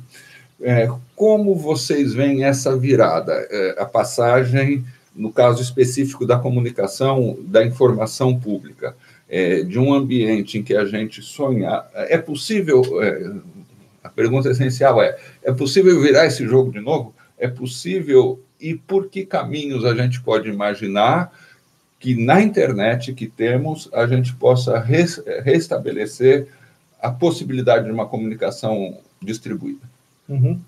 É, 0.62 0.88
como 1.14 1.54
vocês 1.54 2.14
veem 2.14 2.44
essa 2.44 2.74
virada, 2.78 3.34
é, 3.50 3.76
a 3.78 3.84
passagem, 3.84 4.86
no 5.14 5.30
caso 5.30 5.62
específico 5.62 6.26
da 6.26 6.38
comunicação, 6.38 7.36
da 7.42 7.62
informação 7.62 8.38
pública? 8.40 8.96
É, 9.30 9.62
de 9.62 9.78
um 9.78 9.94
ambiente 9.94 10.58
em 10.58 10.62
que 10.62 10.74
a 10.74 10.84
gente 10.84 11.22
sonha, 11.22 11.84
é 11.94 12.18
possível, 12.18 12.82
é, 13.00 13.32
a 14.02 14.08
pergunta 14.08 14.50
essencial 14.50 15.00
é, 15.00 15.16
é 15.44 15.52
possível 15.52 16.00
virar 16.02 16.26
esse 16.26 16.44
jogo 16.46 16.72
de 16.72 16.80
novo? 16.80 17.14
É 17.38 17.46
possível 17.46 18.40
e 18.60 18.74
por 18.74 19.08
que 19.08 19.24
caminhos 19.24 19.84
a 19.84 19.94
gente 19.94 20.20
pode 20.20 20.48
imaginar 20.48 21.32
que 21.98 22.14
na 22.14 22.42
internet 22.42 23.14
que 23.14 23.28
temos 23.28 23.88
a 23.92 24.06
gente 24.06 24.34
possa 24.34 24.78
res, 24.78 25.22
restabelecer 25.44 26.48
a 27.00 27.10
possibilidade 27.10 27.84
de 27.84 27.92
uma 27.92 28.06
comunicação 28.06 28.98
distribuída? 29.22 29.88
Uhum. 30.28 30.60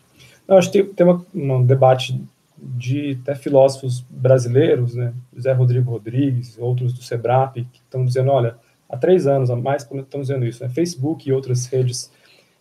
Não, 0.46 0.56
acho 0.56 0.70
que 0.70 0.82
tem, 0.82 0.94
tem 0.94 1.06
uma, 1.06 1.26
um 1.34 1.64
debate 1.64 2.20
de 2.62 3.18
até 3.22 3.34
filósofos 3.34 4.06
brasileiros, 4.08 4.94
né, 4.94 5.12
José 5.34 5.52
Rodrigo 5.52 5.90
Rodrigues, 5.90 6.56
outros 6.58 6.92
do 6.92 7.02
Sebrap, 7.02 7.54
que 7.54 7.80
estão 7.80 8.04
dizendo, 8.04 8.30
olha, 8.30 8.56
há 8.88 8.96
três 8.96 9.26
anos, 9.26 9.50
há 9.50 9.56
mais, 9.56 9.82
estão 9.82 10.20
dizendo 10.20 10.46
isso, 10.46 10.62
né, 10.62 10.68
Facebook 10.68 11.28
e 11.28 11.32
outras 11.32 11.66
redes 11.66 12.12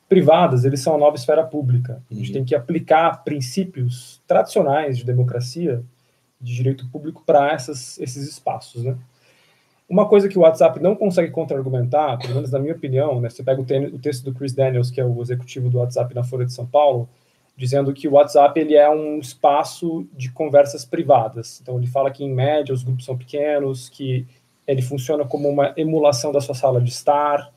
privadas, 0.10 0.66
eles 0.66 0.82
são 0.82 0.96
a 0.96 0.98
nova 0.98 1.16
esfera 1.16 1.44
pública. 1.44 2.02
A 2.10 2.14
gente 2.14 2.30
uhum. 2.30 2.34
tem 2.34 2.46
que 2.46 2.56
aplicar 2.56 3.24
princípios 3.24 4.22
tradicionais 4.28 4.98
de 4.98 5.06
democracia, 5.06 5.84
de 6.40 6.56
direito 6.56 6.90
público 6.90 7.24
para 7.26 7.54
esses 7.54 8.16
espaços, 8.16 8.84
né. 8.84 8.98
Uma 9.88 10.08
coisa 10.08 10.30
que 10.30 10.38
o 10.38 10.44
WhatsApp 10.44 10.82
não 10.82 10.96
consegue 10.96 11.32
contra-argumentar, 11.32 12.18
pelo 12.18 12.36
menos 12.36 12.50
na 12.50 12.60
minha 12.60 12.74
opinião, 12.74 13.20
né, 13.20 13.30
você 13.30 13.44
pega 13.44 13.60
o, 13.62 13.96
o 13.96 14.00
texto 14.00 14.24
do 14.24 14.34
Chris 14.34 14.54
Daniels, 14.54 14.90
que 14.90 15.02
é 15.02 15.06
o 15.06 15.22
executivo 15.22 15.70
do 15.70 15.80
WhatsApp 15.80 16.16
na 16.16 16.24
Folha 16.24 16.46
de 16.46 16.54
São 16.54 16.66
Paulo, 16.66 17.10
dizendo 17.62 17.94
que 17.94 18.08
o 18.08 18.14
WhatsApp 18.14 18.60
ele 18.60 18.74
é 18.74 18.90
um 18.90 19.20
espaço 19.20 20.08
de 20.18 20.32
conversas 20.32 20.84
privadas. 20.84 21.60
Então 21.62 21.78
ele 21.78 21.86
fala 21.86 22.10
que 22.10 22.24
em 22.24 22.34
média 22.34 22.74
os 22.74 22.82
grupos 22.82 23.06
são 23.06 23.16
pequenos, 23.16 23.88
que 23.88 24.26
ele 24.66 24.82
funciona 24.82 25.24
como 25.26 25.48
uma 25.48 25.72
emulação 25.78 26.32
da 26.32 26.42
sua 26.42 26.56
sala 26.56 26.82
de 26.82 26.90
estar, 26.90 27.54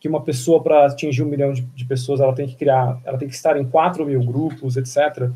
que 0.00 0.08
uma 0.08 0.22
pessoa 0.22 0.62
para 0.62 0.86
atingir 0.86 1.22
um 1.22 1.26
milhão 1.26 1.52
de, 1.52 1.60
de, 1.60 1.84
pessoas 1.84 2.18
ela 2.18 2.34
tem 2.34 2.46
que 2.46 2.56
criar, 2.56 2.98
ela 3.04 3.18
tem 3.18 3.28
que 3.28 3.34
estar 3.34 3.54
em 3.58 3.64
quatro 3.66 4.06
mil 4.06 4.24
grupos, 4.24 4.78
etc. 4.78 5.28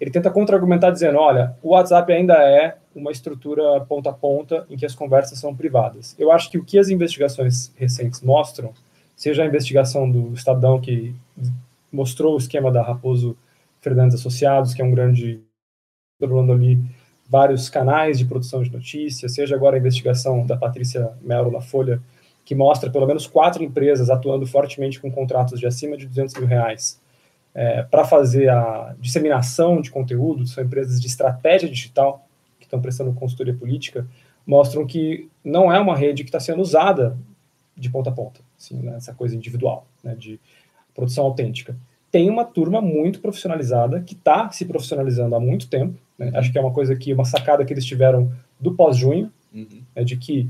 Ele 0.00 0.10
tenta 0.10 0.28
contra-argumentar 0.28 0.90
dizendo, 0.90 1.18
olha, 1.18 1.56
o 1.62 1.68
WhatsApp 1.68 2.12
ainda 2.12 2.34
é 2.34 2.76
uma 2.96 3.12
estrutura 3.12 3.80
ponta 3.82 4.10
a 4.10 4.12
ponta 4.12 4.66
em 4.68 4.76
que 4.76 4.84
as 4.84 4.96
conversas 4.96 5.38
são 5.38 5.54
privadas. 5.54 6.16
Eu 6.18 6.32
acho 6.32 6.50
que 6.50 6.58
o 6.58 6.64
que 6.64 6.80
as 6.80 6.88
investigações 6.88 7.72
recentes 7.76 8.22
mostram, 8.22 8.72
seja 9.14 9.44
a 9.44 9.46
investigação 9.46 10.10
do 10.10 10.34
Estadão 10.34 10.80
que 10.80 11.14
mostrou 11.92 12.34
o 12.34 12.38
esquema 12.38 12.72
da 12.72 12.82
Raposo 12.82 13.36
Fernandes 13.82 14.14
Associados, 14.14 14.72
que 14.72 14.80
é 14.80 14.84
um 14.84 14.90
grande 14.90 15.42
controlando 16.18 16.52
ali 16.52 16.78
vários 17.28 17.68
canais 17.68 18.18
de 18.18 18.24
produção 18.24 18.62
de 18.62 18.70
notícias, 18.70 19.34
seja 19.34 19.56
agora 19.56 19.76
a 19.76 19.78
investigação 19.78 20.46
da 20.46 20.56
Patrícia 20.56 21.12
Melo 21.20 21.50
na 21.50 21.60
Folha, 21.60 22.00
que 22.44 22.54
mostra 22.54 22.90
pelo 22.90 23.06
menos 23.06 23.26
quatro 23.26 23.62
empresas 23.62 24.08
atuando 24.08 24.46
fortemente 24.46 25.00
com 25.00 25.10
contratos 25.10 25.58
de 25.58 25.66
acima 25.66 25.96
de 25.96 26.06
200 26.06 26.36
mil 26.36 26.46
reais 26.46 27.00
é, 27.54 27.82
para 27.82 28.04
fazer 28.04 28.48
a 28.48 28.94
disseminação 29.00 29.80
de 29.80 29.90
conteúdo, 29.90 30.46
são 30.46 30.62
empresas 30.62 31.00
de 31.00 31.06
estratégia 31.06 31.68
digital 31.68 32.26
que 32.58 32.66
estão 32.66 32.80
prestando 32.80 33.12
consultoria 33.12 33.54
política, 33.54 34.06
mostram 34.46 34.86
que 34.86 35.28
não 35.44 35.72
é 35.72 35.78
uma 35.78 35.96
rede 35.96 36.22
que 36.22 36.28
está 36.28 36.40
sendo 36.40 36.62
usada 36.62 37.16
de 37.76 37.90
ponta 37.90 38.10
a 38.10 38.12
ponta, 38.12 38.40
assim, 38.58 38.76
né, 38.76 38.94
essa 38.96 39.12
coisa 39.12 39.34
individual, 39.34 39.86
né, 40.04 40.14
de 40.14 40.40
produção 40.94 41.24
autêntica 41.24 41.76
tem 42.12 42.28
uma 42.28 42.44
turma 42.44 42.82
muito 42.82 43.20
profissionalizada 43.20 44.00
que 44.00 44.12
está 44.12 44.50
se 44.50 44.66
profissionalizando 44.66 45.34
há 45.34 45.40
muito 45.40 45.66
tempo. 45.66 45.98
Né? 46.18 46.30
Acho 46.34 46.52
que 46.52 46.58
é 46.58 46.60
uma 46.60 46.70
coisa 46.70 46.94
que, 46.94 47.12
uma 47.14 47.24
sacada 47.24 47.64
que 47.64 47.72
eles 47.72 47.86
tiveram 47.86 48.30
do 48.60 48.74
pós-junho, 48.74 49.32
uhum. 49.52 49.82
né, 49.96 50.04
de 50.04 50.18
que 50.18 50.48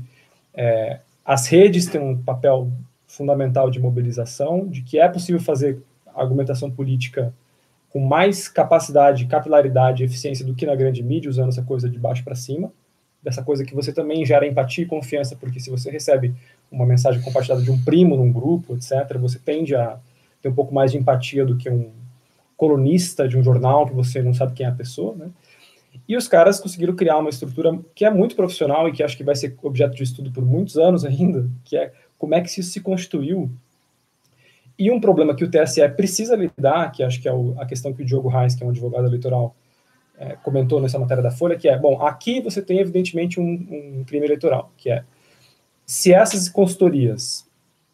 é, 0.53 0.99
as 1.23 1.47
redes 1.47 1.87
têm 1.87 2.01
um 2.01 2.21
papel 2.21 2.69
fundamental 3.07 3.71
de 3.71 3.79
mobilização, 3.79 4.67
de 4.67 4.81
que 4.81 4.99
é 4.99 5.07
possível 5.07 5.39
fazer 5.39 5.81
argumentação 6.13 6.69
política 6.69 7.33
com 7.89 7.99
mais 7.99 8.49
capacidade, 8.49 9.25
capilaridade 9.25 10.03
e 10.03 10.05
eficiência 10.05 10.45
do 10.45 10.53
que 10.53 10.65
na 10.65 10.75
grande 10.75 11.01
mídia, 11.01 11.29
usando 11.29 11.49
essa 11.49 11.61
coisa 11.61 11.87
de 11.87 11.97
baixo 11.97 12.23
para 12.23 12.35
cima, 12.35 12.73
dessa 13.21 13.41
coisa 13.41 13.63
que 13.63 13.73
você 13.73 13.93
também 13.93 14.25
gera 14.25 14.45
empatia 14.45 14.83
e 14.83 14.87
confiança, 14.87 15.35
porque 15.35 15.61
se 15.61 15.69
você 15.69 15.89
recebe 15.89 16.33
uma 16.69 16.85
mensagem 16.85 17.21
compartilhada 17.21 17.61
de 17.61 17.71
um 17.71 17.81
primo 17.81 18.17
num 18.17 18.33
grupo, 18.33 18.75
etc., 18.75 19.17
você 19.17 19.39
tende 19.39 19.75
a 19.75 19.97
ter 20.43 20.49
um 20.49 20.53
pouco 20.53 20.75
mais 20.75 20.91
de 20.91 20.97
empatia 20.97 21.45
do 21.45 21.57
que 21.57 21.69
um 21.69 21.89
colunista 22.57 23.27
de 23.27 23.37
um 23.37 23.43
jornal 23.43 23.87
que 23.87 23.93
você 23.93 24.21
não 24.21 24.33
sabe 24.33 24.53
quem 24.53 24.65
é 24.65 24.69
a 24.69 24.73
pessoa, 24.73 25.15
né? 25.15 25.31
E 26.07 26.17
os 26.17 26.27
caras 26.27 26.59
conseguiram 26.59 26.95
criar 26.95 27.17
uma 27.17 27.29
estrutura 27.29 27.79
que 27.95 28.03
é 28.03 28.09
muito 28.09 28.35
profissional 28.35 28.89
e 28.89 28.91
que 28.91 29.01
acho 29.01 29.15
que 29.15 29.23
vai 29.23 29.35
ser 29.35 29.55
objeto 29.61 29.95
de 29.95 30.03
estudo 30.03 30.31
por 30.31 30.43
muitos 30.43 30.77
anos 30.77 31.05
ainda, 31.05 31.49
que 31.63 31.77
é 31.77 31.93
como 32.17 32.35
é 32.35 32.41
que 32.41 32.49
isso 32.49 32.63
se 32.63 32.81
constituiu. 32.81 33.49
E 34.77 34.91
um 34.91 34.99
problema 34.99 35.35
que 35.35 35.43
o 35.43 35.49
TSE 35.49 35.87
precisa 35.89 36.35
lidar, 36.35 36.91
que 36.91 37.03
acho 37.03 37.21
que 37.21 37.29
é 37.29 37.31
a 37.57 37.65
questão 37.65 37.93
que 37.93 38.01
o 38.01 38.05
Diogo 38.05 38.27
Reis, 38.27 38.55
que 38.55 38.63
é 38.63 38.67
um 38.67 38.71
advogado 38.71 39.05
eleitoral, 39.05 39.55
é, 40.17 40.35
comentou 40.37 40.81
nessa 40.81 40.97
matéria 40.97 41.21
da 41.21 41.31
Folha, 41.31 41.55
que 41.55 41.69
é, 41.69 41.77
bom, 41.77 42.01
aqui 42.01 42.41
você 42.41 42.61
tem 42.61 42.79
evidentemente 42.79 43.39
um, 43.39 43.99
um 43.99 44.03
crime 44.05 44.25
eleitoral, 44.25 44.71
que 44.75 44.89
é, 44.89 45.03
se 45.85 46.11
essas 46.11 46.49
consultorias 46.49 47.47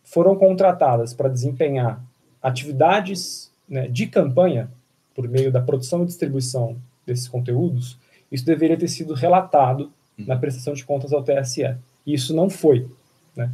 foram 0.03 0.35
contratadas 0.35 1.13
para 1.13 1.29
desempenhar 1.29 2.03
atividades 2.41 3.51
né, 3.67 3.87
de 3.87 4.07
campanha, 4.07 4.69
por 5.13 5.27
meio 5.27 5.51
da 5.51 5.61
produção 5.61 6.03
e 6.03 6.05
distribuição 6.05 6.77
desses 7.05 7.27
conteúdos, 7.27 7.97
isso 8.31 8.45
deveria 8.45 8.77
ter 8.77 8.87
sido 8.87 9.13
relatado 9.13 9.91
uhum. 10.17 10.25
na 10.27 10.37
prestação 10.37 10.73
de 10.73 10.85
contas 10.85 11.11
ao 11.11 11.23
TSE. 11.23 11.75
E 12.05 12.13
isso 12.13 12.35
não 12.35 12.49
foi. 12.49 12.87
Né? 13.35 13.51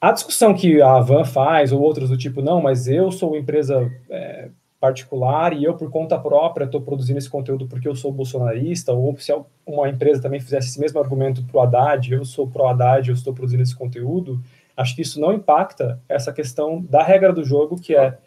A 0.00 0.12
discussão 0.12 0.54
que 0.54 0.80
a 0.80 0.96
Avan 0.96 1.24
faz, 1.24 1.72
ou 1.72 1.80
outras 1.80 2.10
do 2.10 2.16
tipo, 2.16 2.42
não, 2.42 2.60
mas 2.60 2.86
eu 2.86 3.10
sou 3.10 3.36
empresa 3.36 3.90
é, 4.10 4.50
particular 4.78 5.52
e 5.52 5.64
eu, 5.64 5.74
por 5.74 5.90
conta 5.90 6.18
própria, 6.18 6.64
estou 6.64 6.80
produzindo 6.80 7.18
esse 7.18 7.30
conteúdo 7.30 7.66
porque 7.66 7.88
eu 7.88 7.96
sou 7.96 8.12
bolsonarista, 8.12 8.92
ou 8.92 9.16
se 9.18 9.32
uma 9.66 9.88
empresa 9.88 10.20
também 10.20 10.38
fizesse 10.38 10.68
esse 10.68 10.80
mesmo 10.80 11.00
argumento 11.00 11.42
para 11.44 11.56
o 11.56 11.62
Haddad, 11.62 12.12
eu 12.12 12.24
sou 12.24 12.46
pró-Haddad, 12.46 13.08
eu 13.08 13.14
estou 13.14 13.32
produzindo 13.32 13.62
esse 13.62 13.74
conteúdo, 13.74 14.40
Acho 14.76 14.94
que 14.94 15.02
isso 15.02 15.20
não 15.20 15.32
impacta 15.32 16.00
essa 16.08 16.32
questão 16.32 16.82
da 16.82 17.02
regra 17.02 17.32
do 17.32 17.44
jogo, 17.44 17.80
que 17.80 17.94
é 17.96 18.18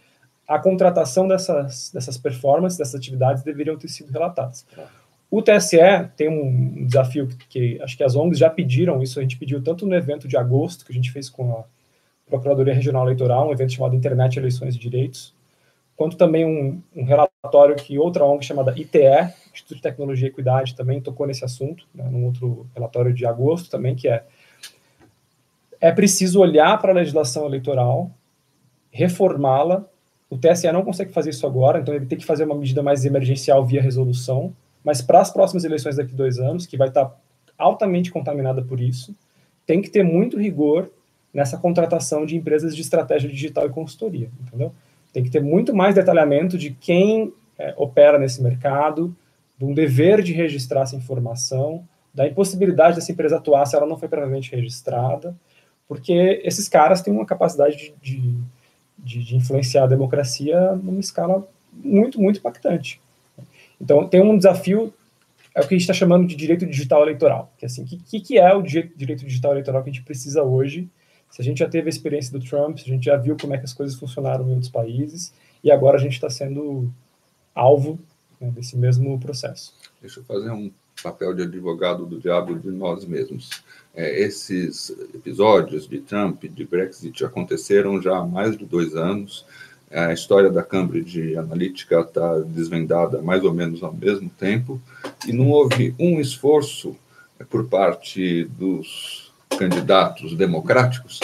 a 0.48 0.58
contratação 0.58 1.28
dessas, 1.28 1.92
dessas 1.94 2.18
performances, 2.18 2.78
dessas 2.78 2.96
atividades 2.96 3.44
deveriam 3.44 3.78
ter 3.78 3.88
sido 3.88 4.12
relatadas. 4.12 4.66
O 5.30 5.44
TSE 5.44 5.78
tem 6.18 6.28
um 6.28 6.88
desafio 6.88 7.28
que, 7.28 7.48
que, 7.48 7.82
acho 7.84 7.96
que 7.96 8.04
as 8.04 8.16
ONGs 8.16 8.40
já 8.40 8.50
pediram 8.50 9.02
isso, 9.04 9.20
a 9.20 9.22
gente 9.22 9.38
pediu 9.38 9.62
tanto 9.62 9.86
no 9.86 9.94
evento 9.94 10.28
de 10.28 10.36
agosto, 10.36 10.84
que 10.84 10.92
a 10.92 10.96
gente 10.96 11.12
fez 11.12 11.30
com 11.30 11.52
a 11.52 11.64
Procuradoria 12.28 12.74
Regional 12.74 13.06
Eleitoral, 13.06 13.48
um 13.48 13.52
evento 13.52 13.74
chamado 13.74 13.96
Internet 13.96 14.40
Eleições 14.40 14.76
e 14.76 14.80
Direitos, 14.80 15.36
quanto 15.96 16.18
também 16.18 16.46
um, 16.46 16.82
um 16.96 17.04
relatório 17.04 17.76
que 17.76 18.00
outra 18.00 18.26
ONG 18.26 18.44
chamada 18.44 18.74
ITE, 18.76 19.34
Instituto 19.54 19.76
de 19.76 19.82
Tecnologia 19.84 20.28
e 20.28 20.32
Equidade, 20.32 20.74
também 20.74 21.00
tocou 21.00 21.28
nesse 21.28 21.46
assunto, 21.46 21.86
né, 21.94 22.08
num 22.10 22.26
outro 22.26 22.66
relatório 22.74 23.14
de 23.14 23.26
agosto 23.26 23.70
também, 23.70 23.96
que 23.96 24.08
é 24.08 24.24
é 25.82 25.92
preciso 25.92 26.40
olhar 26.40 26.78
para 26.80 26.92
a 26.92 26.96
legislação 26.96 27.46
eleitoral, 27.46 28.12
reformá-la. 28.92 29.86
O 30.30 30.38
TSE 30.38 30.72
não 30.72 30.84
consegue 30.84 31.12
fazer 31.12 31.32
isso 31.32 31.48
agora, 31.48 31.80
então 31.80 31.94
ele 31.94 32.06
tem 32.06 32.18
que 32.18 32.26
fazer 32.26 32.44
uma 32.44 32.56
medida 32.56 32.84
mais 32.84 33.06
emergencial 33.06 33.66
via 33.66 33.82
resolução. 33.82 34.54
Mas 34.84 35.02
para 35.02 35.22
as 35.22 35.32
próximas 35.32 35.64
eleições 35.64 35.96
daqui 35.96 36.14
a 36.14 36.18
dois 36.18 36.40
anos, 36.40 36.66
que 36.66 36.78
vai 36.78 36.90
estar 36.90 37.12
altamente 37.58 38.12
contaminada 38.12 38.62
por 38.62 38.80
isso, 38.80 39.16
tem 39.66 39.82
que 39.82 39.90
ter 39.90 40.04
muito 40.04 40.38
rigor 40.38 40.90
nessa 41.34 41.58
contratação 41.58 42.26
de 42.26 42.36
empresas 42.36 42.76
de 42.76 42.82
estratégia 42.82 43.30
digital 43.30 43.68
e 43.68 43.70
consultoria, 43.70 44.30
entendeu? 44.42 44.74
Tem 45.14 45.24
que 45.24 45.30
ter 45.30 45.42
muito 45.42 45.76
mais 45.76 45.96
detalhamento 45.96 46.58
de 46.58 46.72
quem 46.72 47.34
é, 47.58 47.74
opera 47.78 48.18
nesse 48.18 48.42
mercado, 48.42 49.16
de 49.58 49.66
um 49.66 49.74
dever 49.74 50.22
de 50.22 50.34
registrar 50.34 50.82
essa 50.82 50.96
informação, 50.96 51.86
da 52.14 52.28
impossibilidade 52.28 52.96
dessa 52.96 53.12
empresa 53.12 53.38
atuar 53.38 53.66
se 53.66 53.76
ela 53.76 53.86
não 53.86 53.98
foi 53.98 54.08
previamente 54.08 54.56
registrada, 54.56 55.36
porque 55.90 56.40
esses 56.44 56.70
caras 56.70 57.02
têm 57.02 57.12
uma 57.12 57.26
capacidade 57.26 57.92
de, 58.00 58.32
de, 58.96 59.24
de 59.24 59.36
influenciar 59.36 59.86
a 59.86 59.88
democracia 59.88 60.76
numa 60.76 61.00
escala 61.00 61.46
muito, 61.74 62.22
muito 62.22 62.38
impactante. 62.38 63.02
Então, 63.82 64.08
tem 64.08 64.22
um 64.22 64.38
desafio, 64.38 64.94
é 65.56 65.60
o 65.60 65.68
que 65.68 65.74
a 65.74 65.78
gente 65.78 65.82
está 65.82 65.94
chamando 65.94 66.28
de 66.28 66.36
direito 66.36 66.64
digital 66.64 67.02
eleitoral, 67.02 67.52
que 67.58 67.66
é 67.66 67.68
assim, 67.68 67.84
o 67.84 67.88
que, 67.88 68.20
que 68.20 68.38
é 68.38 68.54
o 68.54 68.62
direito 68.62 69.26
digital 69.26 69.54
eleitoral 69.54 69.82
que 69.82 69.90
a 69.90 69.94
gente 69.94 70.06
precisa 70.06 70.44
hoje, 70.44 70.88
se 71.32 71.42
a 71.42 71.44
gente 71.44 71.58
já 71.58 71.68
teve 71.68 71.88
a 71.88 71.90
experiência 71.90 72.38
do 72.38 72.46
Trump, 72.46 72.78
se 72.78 72.86
a 72.86 72.94
gente 72.94 73.06
já 73.06 73.18
viu 73.18 73.36
como 73.36 73.56
é 73.56 73.58
que 73.58 73.66
as 73.66 73.74
coisas 73.74 73.98
funcionaram 73.98 74.48
em 74.48 74.52
outros 74.52 74.70
países, 74.70 75.34
e 75.64 75.72
agora 75.72 75.98
a 75.98 76.00
gente 76.00 76.14
está 76.14 76.30
sendo 76.30 76.92
alvo 77.56 78.00
né, 78.40 78.52
desse 78.52 78.78
mesmo 78.78 79.20
processo. 79.20 79.74
Deixa 80.00 80.20
eu 80.20 80.24
fazer 80.24 80.52
um 80.52 80.72
papel 81.02 81.34
de 81.34 81.44
advogado 81.44 82.06
do 82.06 82.20
diabo 82.20 82.58
de 82.58 82.70
nós 82.70 83.06
mesmos. 83.06 83.50
É, 83.96 84.22
esses 84.22 84.90
episódios 85.14 85.88
de 85.88 86.00
Trump, 86.00 86.44
de 86.44 86.66
Brexit, 86.66 87.26
aconteceram 87.26 88.02
já 88.02 88.18
há 88.18 88.26
mais 88.26 88.58
de 88.58 88.66
dois 88.66 88.96
anos. 88.96 89.46
A 89.92 90.14
história 90.14 90.52
da 90.52 90.62
Cambridge 90.62 91.36
Analytica 91.36 92.02
está 92.02 92.40
desvendada 92.40 93.22
mais 93.22 93.44
ou 93.44 93.54
menos 93.54 93.82
ao 93.82 93.94
mesmo 93.94 94.30
tempo, 94.30 94.80
e 95.28 95.34
não 95.34 95.50
houve 95.50 95.96
um 95.98 96.20
esforço 96.20 96.96
por 97.50 97.66
parte 97.66 98.46
dos 98.46 99.34
candidatos 99.58 100.36
democráticos 100.36 101.20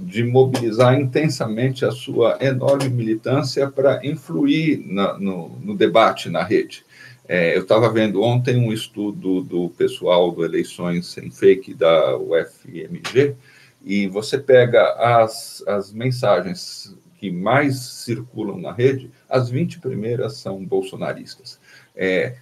de 0.00 0.24
mobilizar 0.24 0.98
intensamente 0.98 1.84
a 1.84 1.90
sua 1.90 2.38
enorme 2.40 2.88
militância 2.88 3.68
para 3.68 4.04
influir 4.04 4.82
na, 4.86 5.18
no, 5.18 5.50
no, 5.62 5.76
debate 5.76 6.30
na 6.30 6.42
rede. 6.42 6.84
É, 7.28 7.56
eu 7.56 7.62
estava 7.62 7.92
vendo 7.92 8.22
ontem 8.22 8.56
um 8.56 8.72
estudo 8.72 9.42
do 9.42 9.70
pessoal 9.70 10.32
do 10.32 10.44
Eleições 10.44 11.06
Sem 11.06 11.30
Fake 11.30 11.74
da 11.74 12.16
UFMG, 12.16 13.36
e 13.84 14.06
você 14.08 14.38
pega 14.38 14.92
as, 14.94 15.62
as 15.66 15.92
mensagens 15.92 16.94
que 17.18 17.30
mais 17.30 17.78
circulam 17.78 18.58
na 18.58 18.72
rede, 18.72 19.10
as 19.28 19.50
20 19.50 19.78
primeiras 19.78 20.38
são 20.38 20.64
bolsonaristas. 20.64 21.60
É, 21.94 22.36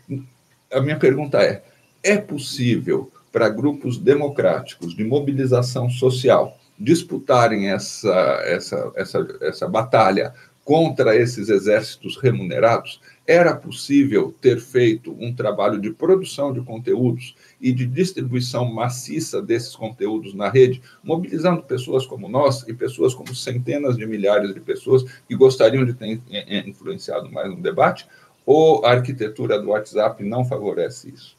a 0.72 0.80
minha 0.80 0.96
pergunta 0.96 1.42
é: 1.42 1.62
é 2.02 2.16
possível 2.16 3.10
para 3.32 3.48
grupos 3.48 3.98
democráticos 3.98 4.94
de 4.94 5.04
mobilização 5.04 5.90
social 5.90 6.58
disputarem 6.78 7.70
essa, 7.70 8.14
essa, 8.44 8.92
essa, 8.94 9.38
essa 9.40 9.68
batalha 9.68 10.32
contra 10.68 11.16
esses 11.16 11.48
exércitos 11.48 12.18
remunerados, 12.18 13.00
era 13.26 13.56
possível 13.56 14.34
ter 14.38 14.60
feito 14.60 15.16
um 15.18 15.34
trabalho 15.34 15.80
de 15.80 15.90
produção 15.90 16.52
de 16.52 16.60
conteúdos 16.60 17.34
e 17.58 17.72
de 17.72 17.86
distribuição 17.86 18.66
maciça 18.66 19.40
desses 19.40 19.74
conteúdos 19.74 20.34
na 20.34 20.50
rede, 20.50 20.82
mobilizando 21.02 21.62
pessoas 21.62 22.04
como 22.04 22.28
nós 22.28 22.68
e 22.68 22.74
pessoas 22.74 23.14
como 23.14 23.34
centenas 23.34 23.96
de 23.96 24.04
milhares 24.04 24.52
de 24.52 24.60
pessoas 24.60 25.04
que 25.26 25.34
gostariam 25.34 25.86
de 25.86 25.94
ter 25.94 26.20
influenciado 26.66 27.32
mais 27.32 27.48
no 27.48 27.62
debate? 27.62 28.06
Ou 28.44 28.84
a 28.84 28.90
arquitetura 28.90 29.58
do 29.58 29.68
WhatsApp 29.68 30.22
não 30.22 30.44
favorece 30.44 31.08
isso? 31.08 31.38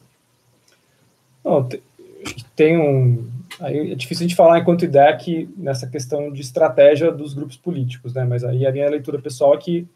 Não, 1.46 1.70
um, 2.80 3.30
Aí 3.60 3.92
é 3.92 3.96
difícil 3.96 4.24
gente 4.24 4.36
falar 4.36 4.60
enquanto 4.60 4.86
IDEC 4.86 5.50
nessa 5.58 5.88
questão 5.88 6.32
de 6.32 6.42
estratégia 6.42 7.12
dos 7.12 7.34
grupos 7.34 7.58
políticos, 7.58 8.14
né? 8.14 8.24
Mas 8.24 8.44
aí 8.44 8.66
a 8.66 8.72
minha 8.72 8.90
leitura 8.90 9.20
pessoal 9.20 9.54
é 9.54 9.58
que 9.58 9.88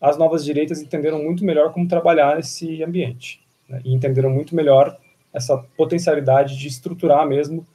as 0.00 0.16
novas 0.16 0.44
direitas 0.44 0.80
entenderam 0.80 1.22
muito 1.22 1.44
melhor 1.44 1.72
como 1.72 1.88
trabalhar 1.88 2.36
nesse 2.36 2.82
ambiente 2.82 3.42
né? 3.68 3.82
e 3.84 3.92
entenderam 3.92 4.30
muito 4.30 4.54
melhor 4.54 4.96
essa 5.32 5.58
potencialidade 5.76 6.56
de 6.56 6.68
estruturar 6.68 7.26
mesmo 7.26 7.66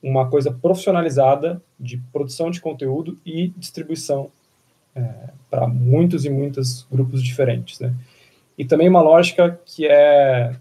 uma 0.00 0.28
coisa 0.28 0.52
profissionalizada 0.52 1.60
de 1.78 1.96
produção 2.12 2.50
de 2.50 2.60
conteúdo 2.60 3.18
e 3.26 3.48
distribuição 3.56 4.30
é, 4.94 5.30
para 5.50 5.66
muitos 5.66 6.24
e 6.24 6.30
muitos 6.30 6.86
grupos 6.90 7.22
diferentes, 7.22 7.80
né? 7.80 7.94
E 8.56 8.64
também 8.64 8.88
uma 8.88 9.00
lógica 9.00 9.58
que 9.64 9.86
é 9.86 10.54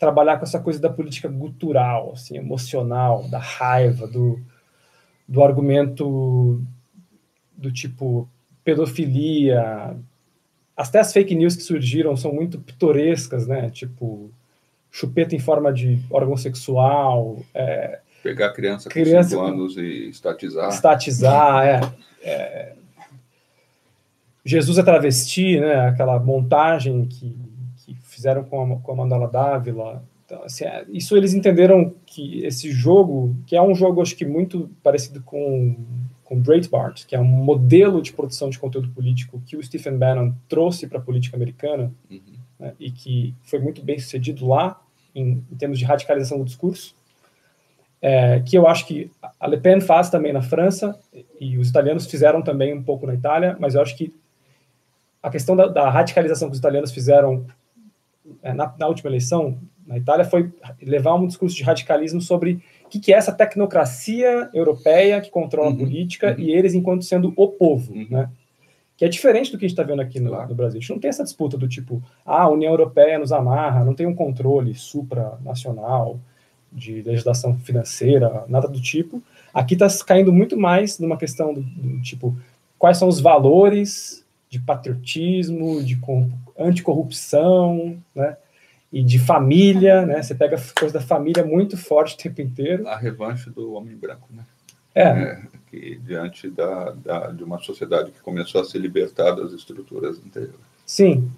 trabalhar 0.00 0.38
com 0.38 0.44
essa 0.44 0.58
coisa 0.58 0.80
da 0.80 0.88
política 0.88 1.28
gutural, 1.28 2.12
assim, 2.14 2.38
emocional, 2.38 3.28
da 3.28 3.38
raiva, 3.38 4.08
do, 4.08 4.40
do 5.28 5.44
argumento 5.44 6.64
do 7.54 7.70
tipo 7.70 8.26
pedofilia. 8.64 9.94
Até 10.74 11.00
as 11.00 11.12
fake 11.12 11.34
news 11.34 11.54
que 11.54 11.62
surgiram 11.62 12.16
são 12.16 12.32
muito 12.32 12.58
pitorescas, 12.58 13.46
né? 13.46 13.68
Tipo, 13.68 14.30
chupeta 14.90 15.36
em 15.36 15.38
forma 15.38 15.70
de 15.70 16.00
órgão 16.10 16.36
sexual. 16.36 17.38
É, 17.52 18.00
Pegar 18.22 18.54
criança 18.54 18.88
com 18.88 18.94
criança 18.94 19.30
5 19.30 19.42
anos 19.42 19.76
e 19.76 20.08
estatizar. 20.08 20.70
Estatizar, 20.70 21.66
é, 21.66 21.80
é. 22.22 22.72
Jesus 24.42 24.78
é 24.78 24.82
travesti, 24.82 25.60
né? 25.60 25.88
Aquela 25.88 26.18
montagem 26.18 27.04
que 27.04 27.49
fizeram 28.20 28.44
com 28.44 28.74
a, 28.74 28.76
com 28.76 28.92
a 28.92 28.94
Mandala 28.94 29.28
Dávila. 29.28 30.04
Então, 30.26 30.44
assim, 30.44 30.64
é, 30.64 30.84
isso 30.90 31.16
eles 31.16 31.32
entenderam 31.32 31.94
que 32.04 32.44
esse 32.44 32.70
jogo, 32.70 33.34
que 33.46 33.56
é 33.56 33.62
um 33.62 33.74
jogo, 33.74 34.02
acho 34.02 34.14
que 34.14 34.26
muito 34.26 34.70
parecido 34.82 35.22
com, 35.22 35.74
com 36.22 36.38
Breitbart, 36.38 37.06
que 37.06 37.16
é 37.16 37.20
um 37.20 37.24
modelo 37.24 38.02
de 38.02 38.12
produção 38.12 38.50
de 38.50 38.58
conteúdo 38.58 38.90
político 38.90 39.42
que 39.46 39.56
o 39.56 39.62
Stephen 39.62 39.96
Bannon 39.96 40.32
trouxe 40.48 40.86
para 40.86 40.98
a 40.98 41.02
política 41.02 41.36
americana, 41.36 41.92
uhum. 42.10 42.20
né, 42.58 42.74
e 42.78 42.90
que 42.90 43.34
foi 43.42 43.58
muito 43.58 43.82
bem 43.82 43.98
sucedido 43.98 44.46
lá, 44.46 44.80
em, 45.14 45.42
em 45.50 45.56
termos 45.56 45.78
de 45.78 45.84
radicalização 45.84 46.38
do 46.38 46.44
discurso, 46.44 46.94
é, 48.02 48.40
que 48.40 48.56
eu 48.56 48.68
acho 48.68 48.86
que 48.86 49.10
a 49.38 49.46
Le 49.48 49.58
Pen 49.58 49.80
faz 49.80 50.10
também 50.10 50.32
na 50.32 50.42
França, 50.42 50.98
e 51.40 51.58
os 51.58 51.70
italianos 51.70 52.06
fizeram 52.06 52.42
também 52.42 52.72
um 52.72 52.82
pouco 52.82 53.06
na 53.06 53.14
Itália, 53.14 53.56
mas 53.58 53.74
eu 53.74 53.82
acho 53.82 53.96
que 53.96 54.14
a 55.22 55.28
questão 55.28 55.56
da, 55.56 55.66
da 55.66 55.90
radicalização 55.90 56.48
que 56.48 56.52
os 56.52 56.58
italianos 56.58 56.92
fizeram 56.92 57.46
na, 58.42 58.74
na, 58.78 58.86
última 58.86 59.10
eleição 59.10 59.58
na 59.86 59.98
Itália 59.98 60.24
foi 60.24 60.52
levar 60.82 61.14
um 61.14 61.26
discurso 61.26 61.56
de 61.56 61.62
radicalismo 61.62 62.20
sobre 62.20 62.62
o 62.84 62.88
que, 62.88 63.00
que 63.00 63.12
é 63.12 63.16
essa 63.16 63.32
tecnocracia 63.32 64.48
europeia 64.54 65.20
que 65.20 65.30
controla 65.30 65.68
uhum, 65.68 65.74
a 65.74 65.78
política 65.78 66.32
uhum. 66.32 66.40
e 66.40 66.52
eles 66.52 66.74
enquanto 66.74 67.04
sendo 67.04 67.32
o 67.36 67.48
povo, 67.48 67.92
uhum. 67.92 68.06
né? 68.10 68.30
Que 68.96 69.04
é 69.06 69.08
diferente 69.08 69.50
do 69.50 69.56
que 69.56 69.64
a 69.64 69.68
gente 69.68 69.78
está 69.78 69.82
vendo 69.82 70.02
aqui 70.02 70.20
no, 70.20 70.30
no, 70.46 70.54
Brasil. 70.54 70.78
A 70.78 70.80
gente 70.80 70.90
não 70.90 70.98
tem 70.98 71.08
essa 71.08 71.24
disputa 71.24 71.56
do 71.56 71.66
tipo, 71.66 72.02
ah, 72.24 72.42
a 72.42 72.48
União 72.50 72.70
Europeia 72.70 73.18
nos 73.18 73.32
amarra, 73.32 73.82
não 73.82 73.94
tem 73.94 74.06
um 74.06 74.14
controle 74.14 74.74
supranacional 74.74 76.20
de 76.70 77.02
legislação 77.02 77.58
financeira, 77.58 78.44
nada 78.46 78.68
do 78.68 78.80
tipo. 78.80 79.22
Aqui 79.52 79.74
está 79.74 79.88
caindo 80.06 80.32
muito 80.32 80.56
mais 80.56 80.98
numa 80.98 81.16
questão 81.16 81.54
do, 81.54 81.62
do 81.62 82.00
tipo, 82.02 82.36
quais 82.78 82.98
são 82.98 83.08
os 83.08 83.20
valores 83.20 84.24
de 84.50 84.58
patriotismo, 84.58 85.82
de 85.82 85.98
anticorrupção, 86.58 88.02
né? 88.12 88.36
E 88.92 89.04
de 89.04 89.20
família, 89.20 90.04
né? 90.04 90.20
Você 90.20 90.34
pega 90.34 90.60
coisa 90.76 90.94
da 90.94 91.00
família 91.00 91.44
muito 91.44 91.76
forte 91.76 92.16
o 92.16 92.18
tempo 92.18 92.42
inteiro. 92.42 92.88
A 92.88 92.96
revanche 92.96 93.48
do 93.48 93.72
homem 93.74 93.96
branco, 93.96 94.28
né? 94.32 94.44
É. 94.92 95.02
é 95.04 95.40
que 95.70 96.00
diante 96.04 96.50
da, 96.50 96.90
da, 96.90 97.30
de 97.30 97.44
uma 97.44 97.60
sociedade 97.60 98.10
que 98.10 98.20
começou 98.20 98.60
a 98.60 98.64
se 98.64 98.76
libertar 98.76 99.36
das 99.36 99.52
estruturas 99.52 100.18
anteriores. 100.18 100.58
Sim. 100.84 101.30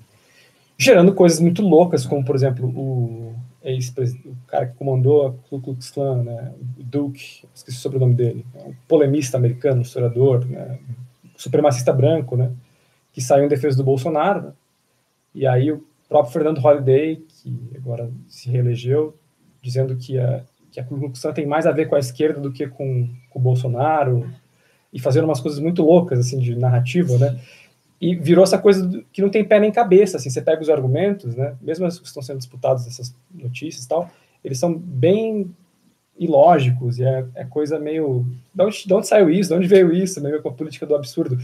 Gerando 0.79 1.14
coisas 1.14 1.38
muito 1.38 1.61
loucas, 1.61 2.07
como, 2.07 2.25
por 2.25 2.35
exemplo, 2.35 2.66
o, 2.66 3.37
o 3.62 4.37
cara 4.46 4.66
que 4.68 4.75
comandou 4.79 5.27
a 5.27 5.33
Ku 5.33 5.61
Klux 5.61 5.90
Klan, 5.90 6.22
né? 6.22 6.55
O 6.79 6.83
Duke, 6.83 7.44
esqueci 7.55 7.77
o 7.77 7.81
sobrenome 7.81 8.14
dele, 8.14 8.46
é 8.55 8.62
um 8.62 8.75
polemista 8.88 9.37
americano, 9.37 9.83
historiador, 9.83 10.46
né? 10.46 10.79
supremacista 11.37 11.92
branco, 11.92 12.37
né? 12.37 12.51
Que 13.12 13.20
saiu 13.20 13.44
em 13.44 13.48
defesa 13.48 13.77
do 13.77 13.85
Bolsonaro, 13.85 14.42
né? 14.42 14.53
E 15.35 15.46
aí 15.46 15.70
o 15.72 15.85
próprio 16.09 16.33
Fernando 16.33 16.59
Holliday, 16.59 17.16
que 17.16 17.70
agora 17.77 18.11
se 18.29 18.51
reelegeu, 18.51 19.14
dizendo 19.62 19.96
que 19.96 20.18
a, 20.18 20.44
que 20.70 20.81
a 20.81 20.85
Ku 20.85 20.98
Klux 20.98 21.20
Klan 21.20 21.33
tem 21.33 21.46
mais 21.46 21.66
a 21.66 21.72
ver 21.72 21.88
com 21.88 21.94
a 21.94 21.98
esquerda 21.98 22.40
do 22.40 22.53
que 22.53 22.66
com, 22.66 23.09
com 23.31 23.38
o 23.38 23.42
Bolsonaro, 23.42 24.29
e 24.92 25.01
fazendo 25.01 25.25
umas 25.25 25.40
coisas 25.40 25.59
muito 25.59 25.83
loucas, 25.83 26.18
assim, 26.18 26.38
de 26.38 26.55
narrativa, 26.55 27.16
né? 27.16 27.40
E 27.98 28.14
virou 28.14 28.44
essa 28.44 28.59
coisa 28.59 29.03
que 29.11 29.22
não 29.22 29.31
tem 29.31 29.42
pé 29.42 29.59
nem 29.59 29.72
cabeça, 29.72 30.18
assim, 30.18 30.29
você 30.29 30.42
pega 30.42 30.61
os 30.61 30.68
argumentos, 30.68 31.35
né? 31.35 31.55
Mesmo 31.62 31.87
os 31.87 31.98
que 31.98 32.07
estão 32.07 32.22
sendo 32.22 32.38
disputados, 32.38 32.87
essas 32.87 33.14
notícias 33.33 33.85
e 33.85 33.88
tal, 33.88 34.11
eles 34.44 34.59
são 34.59 34.77
bem 34.77 35.51
ilógicos, 36.18 36.98
e 36.98 37.05
é, 37.05 37.25
é 37.35 37.44
coisa 37.44 37.79
meio... 37.79 38.27
De 38.55 38.62
onde, 38.62 38.87
de 38.87 38.92
onde 38.92 39.07
saiu 39.07 39.31
isso? 39.31 39.48
De 39.48 39.57
onde 39.57 39.66
veio 39.66 39.92
isso? 39.94 40.20
Meio 40.20 40.42
com 40.42 40.51
a 40.51 40.53
política 40.53 40.85
do 40.85 40.94
absurdo. 40.94 41.38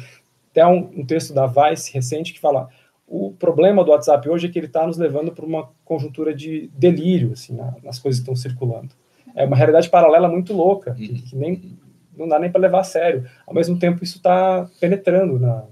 Até 0.50 0.66
um, 0.66 0.90
um 0.96 1.06
texto 1.06 1.32
da 1.32 1.46
Vice 1.46 1.92
recente 1.92 2.32
que 2.32 2.40
fala 2.40 2.68
o 3.06 3.32
problema 3.32 3.82
do 3.82 3.90
WhatsApp 3.90 4.28
hoje 4.28 4.46
é 4.46 4.50
que 4.50 4.58
ele 4.58 4.66
está 4.66 4.86
nos 4.86 4.98
levando 4.98 5.32
para 5.32 5.44
uma 5.44 5.70
conjuntura 5.84 6.34
de 6.34 6.70
delírio, 6.74 7.32
assim, 7.32 7.54
na, 7.54 7.74
nas 7.82 7.98
coisas 7.98 8.20
que 8.20 8.30
estão 8.30 8.36
circulando. 8.36 8.90
É 9.34 9.46
uma 9.46 9.56
realidade 9.56 9.88
paralela 9.88 10.28
muito 10.28 10.52
louca, 10.52 10.94
que, 10.94 11.22
que 11.22 11.36
nem 11.36 11.78
não 12.14 12.28
dá 12.28 12.38
nem 12.38 12.50
para 12.50 12.60
levar 12.60 12.80
a 12.80 12.84
sério. 12.84 13.24
Ao 13.46 13.54
mesmo 13.54 13.78
tempo, 13.78 14.04
isso 14.04 14.18
está 14.18 14.68
penetrando 14.78 15.38
na, 15.38 15.64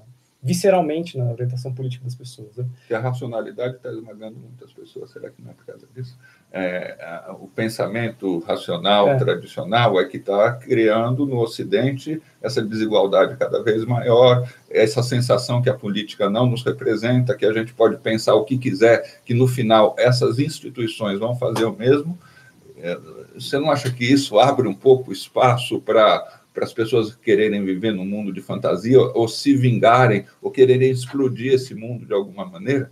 visceralmente 0.47 1.19
na 1.19 1.25
orientação 1.31 1.75
política 1.75 2.05
das 2.05 2.15
pessoas. 2.15 2.57
Né? 2.57 2.65
Que 2.87 2.95
a 2.95 3.01
racionalidade 3.01 3.77
está 3.77 3.91
esmagando 3.91 4.39
muitas 4.39 4.73
pessoas, 4.73 5.11
será 5.11 5.29
que 5.29 5.43
não 5.43 5.51
é 5.51 5.55
por 5.55 5.67
causa 5.67 5.87
disso? 5.93 6.17
É, 6.53 7.25
o 7.41 7.49
pensamento 7.49 8.39
racional 8.39 9.09
é. 9.09 9.17
tradicional 9.17 10.01
é 10.01 10.05
que 10.05 10.19
está 10.19 10.53
criando 10.53 11.27
no 11.27 11.39
Ocidente 11.39 12.23
essa 12.41 12.63
desigualdade 12.63 13.37
cada 13.37 13.61
vez 13.63 13.85
maior, 13.85 14.49
essa 14.71 15.03
sensação 15.03 15.61
que 15.61 15.69
a 15.69 15.75
política 15.75 16.31
não 16.31 16.47
nos 16.47 16.63
representa, 16.63 17.37
que 17.37 17.45
a 17.45 17.53
gente 17.53 17.75
pode 17.75 17.97
pensar 17.97 18.35
o 18.35 18.45
que 18.45 18.57
quiser, 18.57 19.21
que 19.25 19.35
no 19.35 19.49
final 19.49 19.97
essas 19.99 20.39
instituições 20.39 21.19
vão 21.19 21.35
fazer 21.35 21.65
o 21.65 21.77
mesmo. 21.77 22.17
É, 22.79 22.97
você 23.35 23.59
não 23.59 23.71
acha 23.71 23.91
que 23.91 24.05
isso 24.05 24.39
abre 24.39 24.69
um 24.69 24.75
pouco 24.75 25.13
espaço 25.13 25.81
para 25.81 26.36
para 26.57 26.65
as 26.65 26.73
pessoas 26.73 27.15
quererem 27.15 27.63
viver 27.63 27.93
num 27.93 28.07
mundo 28.07 28.33
de 28.33 28.41
fantasia 28.41 28.99
ou 28.99 29.29
se 29.29 29.55
vingarem 29.55 30.25
ou 30.41 30.51
quererem 30.51 30.91
explodir 30.91 31.53
esse 31.53 31.75
mundo 31.75 32.07
de 32.07 32.15
alguma 32.15 32.47
maneira. 32.47 32.91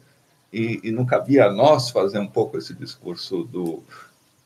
E, 0.53 0.81
e 0.85 0.91
não 0.93 1.07
cabia 1.07 1.47
a 1.47 1.53
nós 1.53 1.89
fazer 1.89 2.19
um 2.19 2.27
pouco 2.27 2.59
esse 2.59 2.75
discurso 2.75 3.43
do. 3.45 3.83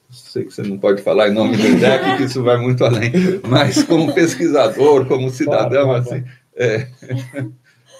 Sei 0.08 0.44
que 0.44 0.54
você 0.54 0.62
não 0.62 0.78
pode 0.78 1.02
falar 1.02 1.28
em 1.28 1.34
nome 1.34 1.56
do 1.56 1.66
INDEC, 1.66 2.16
que 2.16 2.22
isso 2.22 2.44
vai 2.44 2.56
muito 2.58 2.84
além, 2.84 3.10
mas 3.46 3.82
como 3.82 4.14
pesquisador, 4.14 5.04
como 5.06 5.28
cidadão, 5.30 5.92
assim. 5.92 6.24
É, 6.54 6.88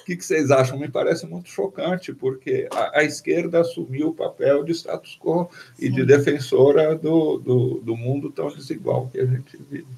o 0.00 0.04
que, 0.06 0.16
que, 0.16 0.24
vocês 0.24 0.52
acham? 0.52 0.78
Me 0.78 0.88
parece 0.88 1.26
muito 1.26 1.50
chocante, 1.50 2.14
porque 2.14 2.68
a, 2.72 3.00
a 3.00 3.04
esquerda 3.04 3.60
assumiu 3.60 4.08
o 4.08 4.14
papel 4.14 4.62
de 4.64 4.72
status 4.72 5.18
quo 5.20 5.50
Sim. 5.74 5.86
e 5.86 5.90
de 5.90 6.06
defensora 6.06 6.94
do, 6.94 7.38
do, 7.38 7.80
do 7.80 7.96
mundo 7.96 8.30
tão 8.30 8.48
desigual 8.48 9.08
que 9.08 9.20
a 9.20 9.26
gente 9.26 9.58
vive. 9.68 9.88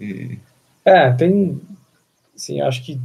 E... 0.00 0.38
É, 0.84 1.10
tem. 1.12 1.60
Sim, 2.34 2.60
acho 2.60 2.84
que 2.84 3.00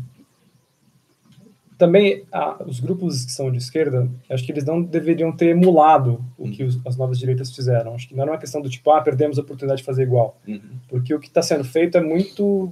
também 1.81 2.23
os 2.67 2.79
grupos 2.79 3.25
que 3.25 3.31
são 3.31 3.51
de 3.51 3.57
esquerda, 3.57 4.07
acho 4.29 4.45
que 4.45 4.51
eles 4.51 4.63
não 4.63 4.83
deveriam 4.83 5.31
ter 5.31 5.47
emulado 5.47 6.23
o 6.37 6.47
que 6.51 6.63
os, 6.63 6.79
as 6.85 6.95
novas 6.95 7.17
direitas 7.17 7.55
fizeram. 7.55 7.95
Acho 7.95 8.07
que 8.07 8.15
não 8.15 8.23
é 8.23 8.27
uma 8.27 8.37
questão 8.37 8.61
do 8.61 8.69
tipo, 8.69 8.91
ah, 8.91 9.01
perdemos 9.01 9.39
a 9.39 9.41
oportunidade 9.41 9.79
de 9.79 9.85
fazer 9.85 10.03
igual. 10.03 10.39
Uhum. 10.47 10.59
Porque 10.87 11.11
o 11.11 11.19
que 11.19 11.27
está 11.27 11.41
sendo 11.41 11.63
feito 11.63 11.97
é 11.97 12.01
muito 12.01 12.71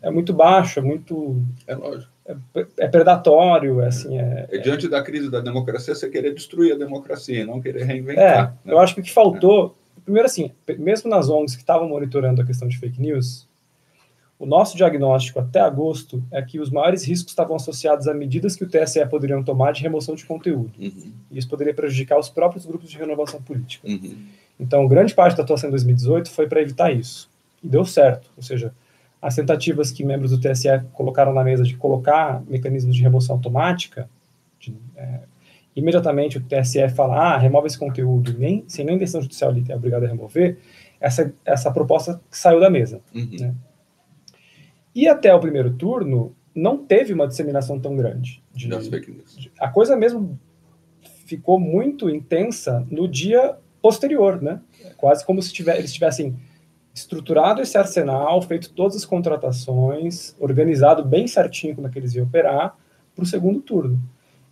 é 0.00 0.10
muito 0.10 0.32
baixo, 0.32 0.78
é 0.78 0.82
muito 0.82 1.42
é 1.66 1.74
lógico. 1.74 2.10
É, 2.24 2.66
é 2.78 2.88
predatório, 2.88 3.80
é 3.82 3.88
assim, 3.88 4.18
é, 4.18 4.46
é, 4.50 4.58
diante 4.58 4.88
da 4.88 5.02
crise 5.02 5.30
da 5.30 5.40
democracia 5.40 5.94
você 5.94 6.08
querer 6.08 6.32
destruir 6.32 6.72
a 6.72 6.78
democracia, 6.78 7.44
não 7.44 7.60
querer 7.60 7.84
reinventar. 7.84 8.24
É, 8.24 8.42
né? 8.42 8.74
eu 8.74 8.78
acho 8.78 8.94
que 8.94 9.00
o 9.00 9.04
que 9.04 9.12
faltou, 9.12 9.76
primeiro 10.02 10.26
assim, 10.26 10.50
mesmo 10.78 11.10
nas 11.10 11.28
ONGs 11.28 11.54
que 11.54 11.62
estavam 11.62 11.88
monitorando 11.88 12.40
a 12.40 12.44
questão 12.46 12.66
de 12.66 12.78
fake 12.78 13.00
news, 13.00 13.45
o 14.38 14.44
nosso 14.44 14.76
diagnóstico 14.76 15.40
até 15.40 15.60
agosto 15.60 16.22
é 16.30 16.42
que 16.42 16.60
os 16.60 16.70
maiores 16.70 17.04
riscos 17.04 17.32
estavam 17.32 17.56
associados 17.56 18.06
a 18.06 18.12
medidas 18.12 18.54
que 18.54 18.64
o 18.64 18.68
TSE 18.68 19.04
poderiam 19.06 19.42
tomar 19.42 19.72
de 19.72 19.82
remoção 19.82 20.14
de 20.14 20.26
conteúdo. 20.26 20.72
Uhum. 20.78 21.12
E 21.30 21.38
isso 21.38 21.48
poderia 21.48 21.72
prejudicar 21.72 22.18
os 22.18 22.28
próprios 22.28 22.66
grupos 22.66 22.90
de 22.90 22.98
renovação 22.98 23.40
política. 23.40 23.88
Uhum. 23.88 24.16
Então, 24.60 24.86
grande 24.86 25.14
parte 25.14 25.36
da 25.36 25.42
atuação 25.42 25.68
em 25.68 25.70
2018 25.70 26.30
foi 26.30 26.46
para 26.46 26.60
evitar 26.60 26.92
isso. 26.92 27.30
E 27.62 27.68
deu 27.68 27.84
certo. 27.84 28.30
Ou 28.36 28.42
seja, 28.42 28.74
as 29.22 29.34
tentativas 29.34 29.90
que 29.90 30.04
membros 30.04 30.30
do 30.30 30.40
TSE 30.40 30.68
colocaram 30.92 31.32
na 31.32 31.42
mesa 31.42 31.64
de 31.64 31.76
colocar 31.76 32.42
mecanismos 32.46 32.94
de 32.94 33.02
remoção 33.02 33.36
automática, 33.36 34.08
de, 34.60 34.74
é, 34.96 35.20
imediatamente 35.74 36.36
o 36.36 36.42
TSE 36.42 36.88
fala, 36.90 37.16
ah, 37.16 37.38
remove 37.38 37.68
esse 37.68 37.78
conteúdo, 37.78 38.34
nem, 38.38 38.64
sem 38.68 38.84
nem 38.84 38.98
decisão 38.98 39.22
judicial 39.22 39.50
ele 39.50 39.64
é 39.70 39.76
obrigado 39.76 40.04
a 40.04 40.08
remover, 40.08 40.58
essa, 41.00 41.32
essa 41.44 41.70
proposta 41.70 42.20
saiu 42.30 42.60
da 42.60 42.68
mesa. 42.68 43.00
Uhum. 43.14 43.28
Né? 43.38 43.54
E 44.96 45.06
até 45.06 45.34
o 45.34 45.38
primeiro 45.38 45.74
turno, 45.74 46.34
não 46.54 46.78
teve 46.78 47.12
uma 47.12 47.28
disseminação 47.28 47.78
tão 47.78 47.94
grande. 47.94 48.42
De, 48.54 48.66
de, 49.42 49.52
a 49.60 49.68
coisa 49.68 49.94
mesmo 49.94 50.40
ficou 51.26 51.60
muito 51.60 52.08
intensa 52.08 52.82
no 52.90 53.06
dia 53.06 53.58
posterior, 53.82 54.40
né? 54.40 54.58
Quase 54.96 55.22
como 55.22 55.42
se 55.42 55.52
tiver, 55.52 55.76
eles 55.76 55.92
tivessem 55.92 56.34
estruturado 56.94 57.60
esse 57.60 57.76
arsenal, 57.76 58.40
feito 58.40 58.72
todas 58.72 58.96
as 58.96 59.04
contratações, 59.04 60.34
organizado 60.40 61.04
bem 61.04 61.26
certinho 61.26 61.74
como 61.74 61.86
é 61.86 61.90
que 61.90 61.98
eles 61.98 62.14
iam 62.14 62.24
operar 62.24 62.74
para 63.14 63.22
o 63.22 63.26
segundo 63.26 63.60
turno. 63.60 64.00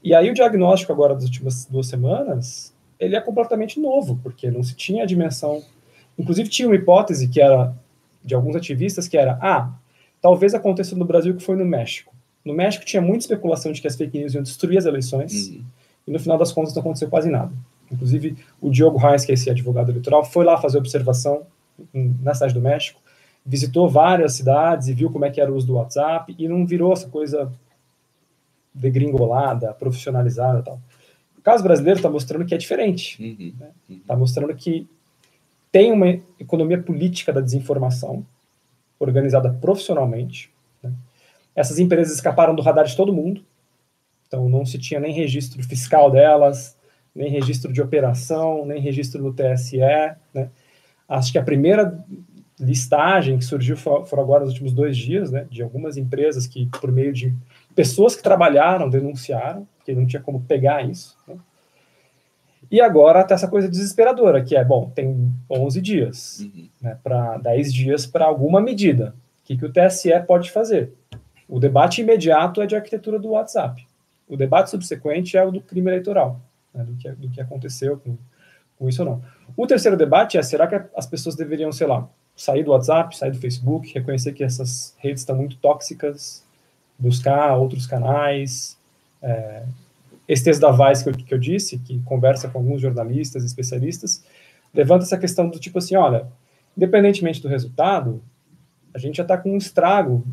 E 0.02 0.14
aí 0.14 0.30
o 0.30 0.34
diagnóstico 0.34 0.92
agora 0.92 1.14
das 1.14 1.24
últimas 1.24 1.64
duas 1.64 1.86
semanas, 1.86 2.76
ele 3.00 3.16
é 3.16 3.20
completamente 3.22 3.80
novo, 3.80 4.20
porque 4.22 4.50
não 4.50 4.62
se 4.62 4.76
tinha 4.76 5.04
a 5.04 5.06
dimensão... 5.06 5.62
Inclusive 6.18 6.50
tinha 6.50 6.68
uma 6.68 6.76
hipótese 6.76 7.28
que 7.28 7.40
era, 7.40 7.74
de 8.22 8.34
alguns 8.34 8.54
ativistas, 8.54 9.08
que 9.08 9.16
era, 9.16 9.38
ah, 9.40 9.72
talvez 10.24 10.54
aconteça 10.54 10.96
no 10.96 11.04
Brasil 11.04 11.36
que 11.36 11.42
foi 11.42 11.54
no 11.54 11.66
México. 11.66 12.10
No 12.42 12.54
México 12.54 12.82
tinha 12.82 13.02
muita 13.02 13.24
especulação 13.24 13.72
de 13.72 13.82
que 13.82 13.86
as 13.86 13.94
fake 13.94 14.18
news 14.18 14.32
iam 14.32 14.42
destruir 14.42 14.78
as 14.78 14.86
eleições, 14.86 15.48
uhum. 15.48 15.62
e 16.08 16.10
no 16.10 16.18
final 16.18 16.38
das 16.38 16.50
contas 16.50 16.72
não 16.72 16.80
aconteceu 16.80 17.10
quase 17.10 17.28
nada. 17.28 17.52
Inclusive, 17.92 18.34
o 18.58 18.70
Diogo 18.70 18.96
Reis, 18.96 19.22
que 19.26 19.32
é 19.32 19.34
esse 19.34 19.50
advogado 19.50 19.90
eleitoral, 19.90 20.24
foi 20.24 20.46
lá 20.46 20.56
fazer 20.56 20.78
observação 20.78 21.42
na 21.92 22.32
cidade 22.32 22.54
do 22.54 22.60
México, 22.62 23.02
visitou 23.44 23.86
várias 23.86 24.32
cidades 24.32 24.88
e 24.88 24.94
viu 24.94 25.10
como 25.10 25.26
é 25.26 25.30
que 25.30 25.42
era 25.42 25.52
o 25.52 25.56
uso 25.56 25.66
do 25.66 25.74
WhatsApp, 25.74 26.34
e 26.38 26.48
não 26.48 26.64
virou 26.64 26.94
essa 26.94 27.06
coisa 27.10 27.52
degringolada, 28.72 29.74
profissionalizada 29.74 30.62
tal. 30.62 30.80
O 31.36 31.42
caso 31.42 31.62
brasileiro 31.62 31.98
está 31.98 32.08
mostrando 32.08 32.46
que 32.46 32.54
é 32.54 32.58
diferente. 32.58 33.22
Está 33.22 33.44
uhum. 33.44 33.52
né? 33.90 34.00
Tá 34.06 34.16
mostrando 34.16 34.54
que 34.54 34.88
tem 35.70 35.92
uma 35.92 36.18
economia 36.40 36.80
política 36.80 37.30
da 37.30 37.42
desinformação, 37.42 38.24
organizada 39.04 39.50
profissionalmente. 39.50 40.52
Né? 40.82 40.92
Essas 41.54 41.78
empresas 41.78 42.14
escaparam 42.14 42.54
do 42.54 42.62
radar 42.62 42.84
de 42.84 42.96
todo 42.96 43.12
mundo, 43.12 43.44
então 44.26 44.48
não 44.48 44.64
se 44.64 44.78
tinha 44.78 44.98
nem 44.98 45.12
registro 45.12 45.62
fiscal 45.62 46.10
delas, 46.10 46.76
nem 47.14 47.30
registro 47.30 47.72
de 47.72 47.80
operação, 47.80 48.66
nem 48.66 48.80
registro 48.80 49.22
do 49.22 49.32
TSE. 49.32 49.78
Né? 50.32 50.48
Acho 51.08 51.32
que 51.32 51.38
a 51.38 51.42
primeira 51.42 52.04
listagem 52.58 53.38
que 53.38 53.44
surgiu 53.44 53.76
foram 53.76 54.22
agora 54.22 54.44
nos 54.44 54.52
últimos 54.52 54.72
dois 54.72 54.96
dias, 54.96 55.30
né, 55.30 55.46
de 55.50 55.62
algumas 55.62 55.96
empresas 55.96 56.46
que, 56.46 56.66
por 56.66 56.90
meio 56.90 57.12
de 57.12 57.34
pessoas 57.74 58.14
que 58.14 58.22
trabalharam, 58.22 58.88
denunciaram, 58.88 59.66
porque 59.76 59.92
não 59.92 60.06
tinha 60.06 60.22
como 60.22 60.40
pegar 60.40 60.88
isso. 60.88 61.16
Né? 61.26 61.36
E 62.70 62.80
agora 62.80 63.20
está 63.20 63.34
essa 63.34 63.48
coisa 63.48 63.68
desesperadora, 63.68 64.42
que 64.42 64.56
é, 64.56 64.64
bom, 64.64 64.90
tem 64.94 65.32
11 65.50 65.80
dias, 65.80 66.40
uhum. 66.40 66.68
né, 66.80 66.98
para 67.02 67.38
10 67.38 67.72
dias 67.72 68.06
para 68.06 68.24
alguma 68.24 68.60
medida. 68.60 69.14
O 69.42 69.46
que, 69.46 69.56
que 69.56 69.64
o 69.64 69.72
TSE 69.72 70.10
pode 70.26 70.50
fazer? 70.50 70.92
O 71.48 71.58
debate 71.58 72.00
imediato 72.00 72.62
é 72.62 72.66
de 72.66 72.74
arquitetura 72.74 73.18
do 73.18 73.30
WhatsApp. 73.30 73.86
O 74.26 74.36
debate 74.36 74.70
subsequente 74.70 75.36
é 75.36 75.44
o 75.44 75.50
do 75.50 75.60
crime 75.60 75.90
eleitoral, 75.90 76.40
né, 76.74 76.82
do, 76.84 76.96
que, 76.96 77.10
do 77.10 77.30
que 77.30 77.40
aconteceu 77.40 77.98
com, 77.98 78.16
com 78.78 78.88
isso 78.88 79.02
ou 79.02 79.10
não. 79.10 79.22
O 79.56 79.66
terceiro 79.66 79.96
debate 79.96 80.38
é, 80.38 80.42
será 80.42 80.66
que 80.66 80.80
as 80.96 81.06
pessoas 81.06 81.36
deveriam, 81.36 81.70
sei 81.70 81.86
lá, 81.86 82.08
sair 82.34 82.64
do 82.64 82.72
WhatsApp, 82.72 83.16
sair 83.16 83.30
do 83.30 83.38
Facebook, 83.38 83.92
reconhecer 83.92 84.32
que 84.32 84.42
essas 84.42 84.94
redes 84.98 85.20
estão 85.20 85.36
muito 85.36 85.56
tóxicas, 85.56 86.44
buscar 86.98 87.54
outros 87.56 87.86
canais, 87.86 88.78
é, 89.22 89.62
esse 90.26 90.44
texto 90.44 90.60
da 90.60 90.70
Vice 90.70 91.04
que 91.04 91.10
eu, 91.10 91.14
que 91.14 91.34
eu 91.34 91.38
disse, 91.38 91.78
que 91.78 92.00
conversa 92.00 92.48
com 92.48 92.58
alguns 92.58 92.80
jornalistas, 92.80 93.44
especialistas, 93.44 94.24
levanta 94.72 95.04
essa 95.04 95.18
questão 95.18 95.48
do 95.48 95.58
tipo 95.58 95.78
assim, 95.78 95.96
olha, 95.96 96.26
independentemente 96.76 97.40
do 97.42 97.48
resultado, 97.48 98.22
a 98.92 98.98
gente 98.98 99.16
já 99.16 99.22
está 99.22 99.36
com 99.36 99.52
um 99.52 99.56
estrago 99.56 100.24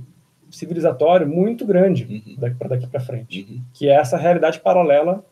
civilizatório 0.50 1.28
muito 1.28 1.66
grande 1.66 2.24
uhum. 2.28 2.36
daqui 2.38 2.56
para 2.56 2.68
daqui 2.70 2.88
para 2.88 3.00
frente, 3.00 3.48
uhum. 3.50 3.62
que 3.74 3.88
é 3.88 3.94
essa 3.94 4.18
realidade 4.18 4.60
paralela 4.60 5.24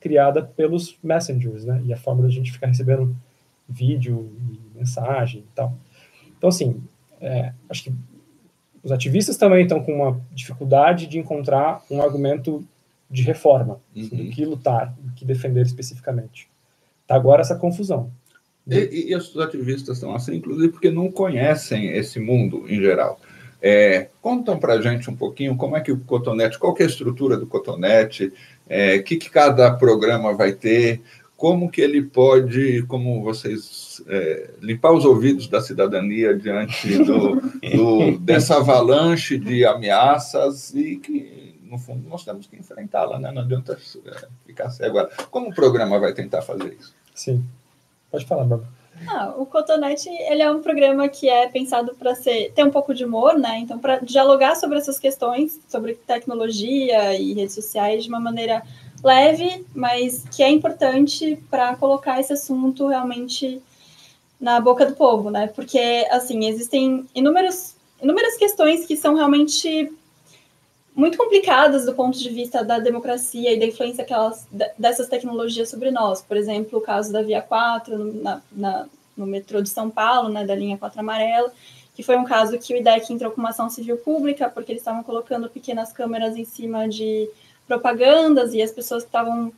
criada 0.00 0.42
pelos 0.42 0.98
messengers, 1.02 1.64
né? 1.64 1.82
E 1.86 1.92
a 1.92 1.96
forma 1.96 2.22
da 2.22 2.28
gente 2.28 2.52
ficar 2.52 2.66
recebendo 2.66 3.16
vídeo 3.68 4.30
e 4.50 4.78
mensagem 4.78 5.40
e 5.40 5.54
tal. 5.54 5.74
Então, 6.36 6.48
assim, 6.48 6.82
é, 7.20 7.52
acho 7.70 7.84
que 7.84 7.92
os 8.82 8.92
ativistas 8.92 9.38
também 9.38 9.62
estão 9.62 9.82
com 9.82 9.94
uma 9.94 10.20
dificuldade 10.30 11.06
de 11.06 11.18
encontrar 11.18 11.82
um 11.90 12.02
argumento 12.02 12.62
de 13.10 13.22
reforma, 13.22 13.80
uhum. 13.94 14.08
do 14.08 14.30
que 14.30 14.44
lutar, 14.44 14.94
do 14.98 15.12
que 15.12 15.24
defender 15.24 15.64
especificamente. 15.64 16.48
Tá 17.06 17.14
agora 17.14 17.42
essa 17.42 17.56
confusão. 17.56 18.10
E, 18.66 19.10
e, 19.10 19.16
os 19.16 19.36
ativistas 19.38 19.98
estão 19.98 20.14
assim, 20.14 20.36
inclusive, 20.36 20.72
porque 20.72 20.90
não 20.90 21.10
conhecem 21.10 21.90
esse 21.90 22.18
mundo 22.18 22.64
em 22.66 22.80
geral. 22.80 23.20
É, 23.60 24.08
contam 24.20 24.58
para 24.58 24.74
a 24.74 24.80
gente 24.80 25.10
um 25.10 25.16
pouquinho 25.16 25.56
como 25.56 25.76
é 25.76 25.80
que 25.80 25.92
o 25.92 26.00
Cotonete, 26.00 26.58
qual 26.58 26.74
é 26.78 26.82
a 26.82 26.86
estrutura 26.86 27.36
do 27.36 27.46
Cotonete, 27.46 28.26
o 28.26 28.32
é, 28.68 28.98
que, 28.98 29.16
que 29.16 29.30
cada 29.30 29.70
programa 29.74 30.34
vai 30.34 30.52
ter, 30.52 31.02
como 31.36 31.70
que 31.70 31.80
ele 31.80 32.02
pode, 32.02 32.82
como 32.84 33.22
vocês, 33.22 34.02
é, 34.06 34.50
limpar 34.62 34.92
os 34.92 35.04
ouvidos 35.04 35.46
da 35.46 35.60
cidadania 35.60 36.34
diante 36.36 36.96
do, 37.04 37.40
do, 37.74 38.18
dessa 38.18 38.56
avalanche 38.56 39.38
de 39.38 39.64
ameaças 39.64 40.74
e 40.74 40.96
que 40.96 41.43
no 41.64 41.78
fundo, 41.78 42.08
nós 42.08 42.24
temos 42.24 42.46
que 42.46 42.56
enfrentá-la, 42.56 43.18
né? 43.18 43.30
Não 43.32 43.42
adianta 43.42 43.72
é, 44.06 44.28
ficar 44.46 44.70
cego. 44.70 44.98
Como 45.30 45.50
o 45.50 45.54
programa 45.54 45.98
vai 45.98 46.12
tentar 46.12 46.42
fazer 46.42 46.76
isso? 46.78 46.94
Sim. 47.14 47.44
Pode 48.10 48.26
falar, 48.26 48.44
Bárbara. 48.44 48.70
Ah, 49.08 49.34
o 49.36 49.44
Cotonete 49.44 50.08
ele 50.08 50.42
é 50.42 50.50
um 50.50 50.62
programa 50.62 51.08
que 51.08 51.28
é 51.28 51.48
pensado 51.48 51.94
para 51.96 52.14
ser 52.14 52.52
ter 52.52 52.64
um 52.64 52.70
pouco 52.70 52.94
de 52.94 53.04
humor, 53.04 53.36
né? 53.36 53.58
Então, 53.58 53.78
para 53.78 53.98
dialogar 53.98 54.54
sobre 54.54 54.78
essas 54.78 54.98
questões, 54.98 55.60
sobre 55.68 55.94
tecnologia 55.94 57.14
e 57.18 57.34
redes 57.34 57.54
sociais 57.54 58.04
de 58.04 58.08
uma 58.08 58.20
maneira 58.20 58.62
leve, 59.02 59.66
mas 59.74 60.24
que 60.30 60.42
é 60.42 60.48
importante 60.48 61.36
para 61.50 61.74
colocar 61.76 62.20
esse 62.20 62.32
assunto 62.32 62.86
realmente 62.86 63.60
na 64.40 64.60
boca 64.60 64.86
do 64.86 64.94
povo, 64.94 65.30
né? 65.30 65.48
Porque 65.48 66.06
assim 66.10 66.46
existem 66.46 67.04
inúmeros, 67.14 67.74
inúmeras 68.00 68.36
questões 68.36 68.86
que 68.86 68.96
são 68.96 69.14
realmente 69.14 69.92
muito 70.94 71.18
complicadas 71.18 71.84
do 71.84 71.94
ponto 71.94 72.16
de 72.16 72.28
vista 72.28 72.62
da 72.62 72.78
democracia 72.78 73.52
e 73.52 73.58
da 73.58 73.66
influência 73.66 74.04
que 74.04 74.12
elas, 74.12 74.46
dessas 74.78 75.08
tecnologias 75.08 75.68
sobre 75.68 75.90
nós. 75.90 76.22
Por 76.22 76.36
exemplo, 76.36 76.78
o 76.78 76.82
caso 76.82 77.12
da 77.12 77.22
Via 77.22 77.42
4 77.42 78.22
na, 78.22 78.42
na, 78.52 78.86
no 79.16 79.26
metrô 79.26 79.60
de 79.60 79.68
São 79.68 79.90
Paulo, 79.90 80.28
né, 80.28 80.46
da 80.46 80.54
linha 80.54 80.78
4 80.78 81.00
amarela, 81.00 81.52
que 81.94 82.02
foi 82.02 82.16
um 82.16 82.24
caso 82.24 82.58
que 82.58 82.72
o 82.72 82.76
IDEC 82.76 83.12
entrou 83.12 83.32
com 83.32 83.40
uma 83.40 83.50
ação 83.50 83.68
civil 83.68 83.96
pública, 83.96 84.48
porque 84.48 84.72
eles 84.72 84.82
estavam 84.82 85.02
colocando 85.02 85.48
pequenas 85.48 85.92
câmeras 85.92 86.36
em 86.36 86.44
cima 86.44 86.88
de 86.88 87.28
propagandas 87.66 88.54
e 88.54 88.62
as 88.62 88.70
pessoas 88.70 89.02
que 89.02 89.08
estavam 89.08 89.52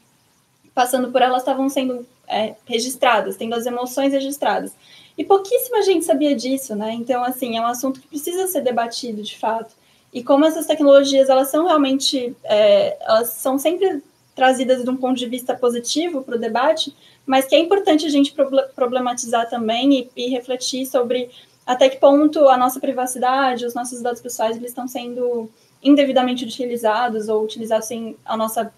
passando 0.75 1.11
por 1.11 1.21
elas 1.21 1.43
estavam 1.43 1.69
sendo 1.69 2.07
é, 2.27 2.55
registradas, 2.67 3.37
tendo 3.37 3.55
as 3.55 3.67
emoções 3.67 4.13
registradas. 4.13 4.73
E 5.19 5.25
pouquíssima 5.25 5.83
gente 5.83 6.05
sabia 6.05 6.35
disso, 6.35 6.75
né? 6.75 6.93
Então, 6.93 7.25
assim, 7.25 7.57
é 7.57 7.61
um 7.61 7.67
assunto 7.67 8.01
que 8.01 8.09
precisa 8.09 8.47
ser 8.47 8.61
debatido 8.61 9.23
de 9.23 9.39
fato. 9.39 9.75
E 10.17 10.25
como 10.25 10.47
essas 10.47 10.65
tecnologias, 10.65 11.29
elas 11.29 11.51
são 11.51 11.67
realmente, 11.67 12.35
é, 12.43 12.97
elas 13.03 13.29
são 13.35 13.59
sempre 13.59 14.03
trazidas 14.35 14.83
de 14.83 14.89
um 14.89 14.97
ponto 14.97 15.19
de 15.19 15.27
vista 15.27 15.55
positivo 15.55 16.23
para 16.23 16.37
o 16.37 16.39
debate, 16.39 16.97
mas 17.27 17.45
que 17.45 17.55
é 17.55 17.59
importante 17.59 18.07
a 18.07 18.09
gente 18.09 18.35
problematizar 18.75 19.47
também 19.51 19.93
e, 19.93 20.11
e, 20.17 20.31
refletir 20.31 20.87
sobre 20.87 21.29
até 21.67 21.91
que 21.91 21.99
ponto 21.99 22.49
a 22.49 22.57
nossa 22.57 22.81
privacidade, 22.81 23.67
os 23.67 23.75
nossos 23.75 24.01
dados 24.01 24.23
pessoais, 24.23 24.57
eles 24.57 24.71
estão 24.71 24.89
sendo 24.89 25.51
indevidamente 25.83 26.47
utilizados 26.47 27.29
ou 27.29 27.45
utilizados 27.45 27.87
sem 27.87 28.17
a 28.25 28.39
nossa 28.39 28.73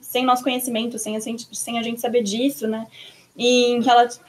sem 0.00 0.24
nosso 0.24 0.42
conhecimento, 0.42 0.98
sem 0.98 1.16
a, 1.16 1.20
sem 1.20 1.78
a 1.78 1.82
gente 1.84 2.00
saber 2.00 2.24
disso, 2.24 2.66
né? 2.66 2.88
Em, 3.36 3.80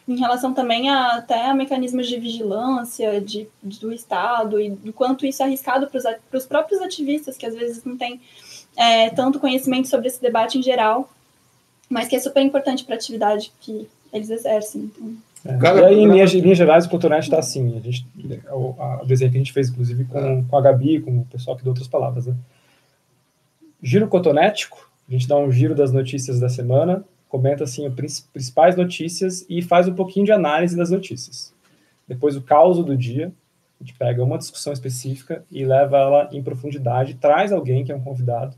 em 0.07 0.15
relação 0.17 0.53
também 0.53 0.89
a, 0.89 1.17
até 1.17 1.47
a 1.47 1.53
mecanismos 1.53 2.07
de 2.07 2.17
vigilância 2.17 3.19
de, 3.19 3.47
do 3.61 3.91
Estado 3.91 4.61
e 4.61 4.69
do 4.69 4.93
quanto 4.93 5.25
isso 5.25 5.43
é 5.43 5.45
arriscado 5.45 5.87
para 5.87 6.37
os 6.37 6.45
próprios 6.45 6.81
ativistas, 6.81 7.35
que 7.35 7.45
às 7.45 7.53
vezes 7.53 7.83
não 7.83 7.97
têm 7.97 8.21
é, 8.77 9.09
tanto 9.09 9.39
conhecimento 9.39 9.89
sobre 9.89 10.07
esse 10.07 10.21
debate 10.21 10.57
em 10.57 10.63
geral, 10.63 11.09
mas 11.89 12.07
que 12.07 12.15
é 12.15 12.19
super 12.19 12.41
importante 12.41 12.85
para 12.85 12.95
a 12.95 12.97
atividade 12.97 13.51
que 13.59 13.89
eles 14.11 14.29
exercem. 14.29 14.83
Então. 14.83 15.13
É. 15.45 15.57
e 15.57 15.85
aí, 15.85 15.99
em 15.99 16.09
linhas, 16.09 16.57
gerais, 16.57 16.85
o 16.85 16.89
Cotonete 16.89 17.25
está 17.25 17.39
assim. 17.39 17.75
A 17.75 17.81
gente, 17.81 18.07
o, 18.51 18.75
a, 18.79 19.01
o 19.03 19.05
desenho 19.05 19.31
que 19.31 19.37
a 19.37 19.39
gente 19.39 19.51
fez, 19.51 19.69
inclusive, 19.69 20.05
com, 20.05 20.45
com 20.45 20.57
a 20.57 20.61
Gabi, 20.61 21.01
com 21.01 21.19
o 21.19 21.25
pessoal 21.25 21.57
que 21.57 21.63
deu 21.63 21.71
outras 21.71 21.87
palavras. 21.87 22.27
Né? 22.27 22.35
Giro 23.81 24.07
cotonético, 24.07 24.89
a 25.09 25.11
gente 25.11 25.27
dá 25.27 25.37
um 25.37 25.51
giro 25.51 25.75
das 25.75 25.91
notícias 25.91 26.39
da 26.39 26.47
semana, 26.47 27.03
comenta 27.33 27.63
assim 27.63 27.87
as 27.87 28.19
principais 28.19 28.75
notícias 28.75 29.43
e 29.49 29.59
faz 29.59 29.87
um 29.87 29.95
pouquinho 29.95 30.23
de 30.23 30.31
análise 30.31 30.77
das 30.77 30.91
notícias. 30.91 31.51
Depois 32.07 32.35
o 32.35 32.43
caos 32.43 32.77
do 32.77 32.95
dia, 32.95 33.33
a 33.81 33.83
gente 33.83 33.97
pega 33.97 34.23
uma 34.23 34.37
discussão 34.37 34.71
específica 34.71 35.43
e 35.49 35.65
leva 35.65 35.97
ela 35.97 36.29
em 36.31 36.43
profundidade, 36.43 37.15
traz 37.15 37.51
alguém 37.51 37.83
que 37.83 37.91
é 37.91 37.95
um 37.95 38.03
convidado 38.03 38.55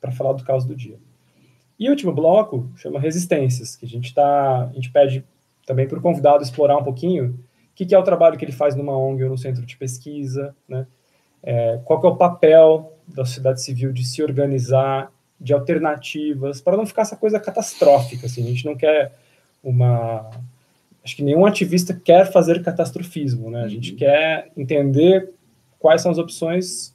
para 0.00 0.10
falar 0.10 0.32
do 0.32 0.42
caos 0.42 0.64
do 0.64 0.74
dia. 0.74 0.98
E 1.78 1.86
o 1.86 1.90
último 1.92 2.12
bloco 2.12 2.68
chama 2.74 2.98
resistências, 2.98 3.76
que 3.76 3.86
a 3.86 3.88
gente 3.88 4.12
tá, 4.12 4.64
a 4.64 4.72
gente 4.72 4.90
pede 4.90 5.24
também 5.64 5.86
para 5.86 5.98
o 5.98 6.02
convidado 6.02 6.42
explorar 6.42 6.76
um 6.78 6.82
pouquinho 6.82 7.26
o 7.26 7.76
que, 7.76 7.86
que, 7.86 7.94
é 7.94 7.98
o 7.98 8.02
trabalho 8.02 8.36
que 8.36 8.44
ele 8.44 8.50
faz 8.50 8.74
numa 8.74 8.98
ONG 8.98 9.22
ou 9.22 9.30
no 9.30 9.38
centro 9.38 9.64
de 9.64 9.76
pesquisa, 9.76 10.52
né? 10.68 10.84
É, 11.44 11.80
qual 11.84 12.02
é 12.02 12.08
o 12.08 12.16
papel 12.16 12.92
da 13.06 13.24
sociedade 13.24 13.62
civil 13.62 13.92
de 13.92 14.04
se 14.04 14.20
organizar, 14.20 15.12
de 15.40 15.52
alternativas, 15.52 16.60
para 16.60 16.76
não 16.76 16.86
ficar 16.86 17.02
essa 17.02 17.16
coisa 17.16 17.38
catastrófica, 17.38 18.26
assim, 18.26 18.42
a 18.44 18.48
gente 18.48 18.64
não 18.64 18.76
quer 18.76 19.12
uma... 19.62 20.30
Acho 21.04 21.16
que 21.16 21.22
nenhum 21.22 21.46
ativista 21.46 21.94
quer 21.94 22.30
fazer 22.32 22.62
catastrofismo, 22.62 23.50
né? 23.50 23.62
A 23.62 23.68
gente 23.68 23.92
uhum. 23.92 23.98
quer 23.98 24.50
entender 24.56 25.30
quais 25.78 26.02
são 26.02 26.10
as 26.10 26.18
opções 26.18 26.94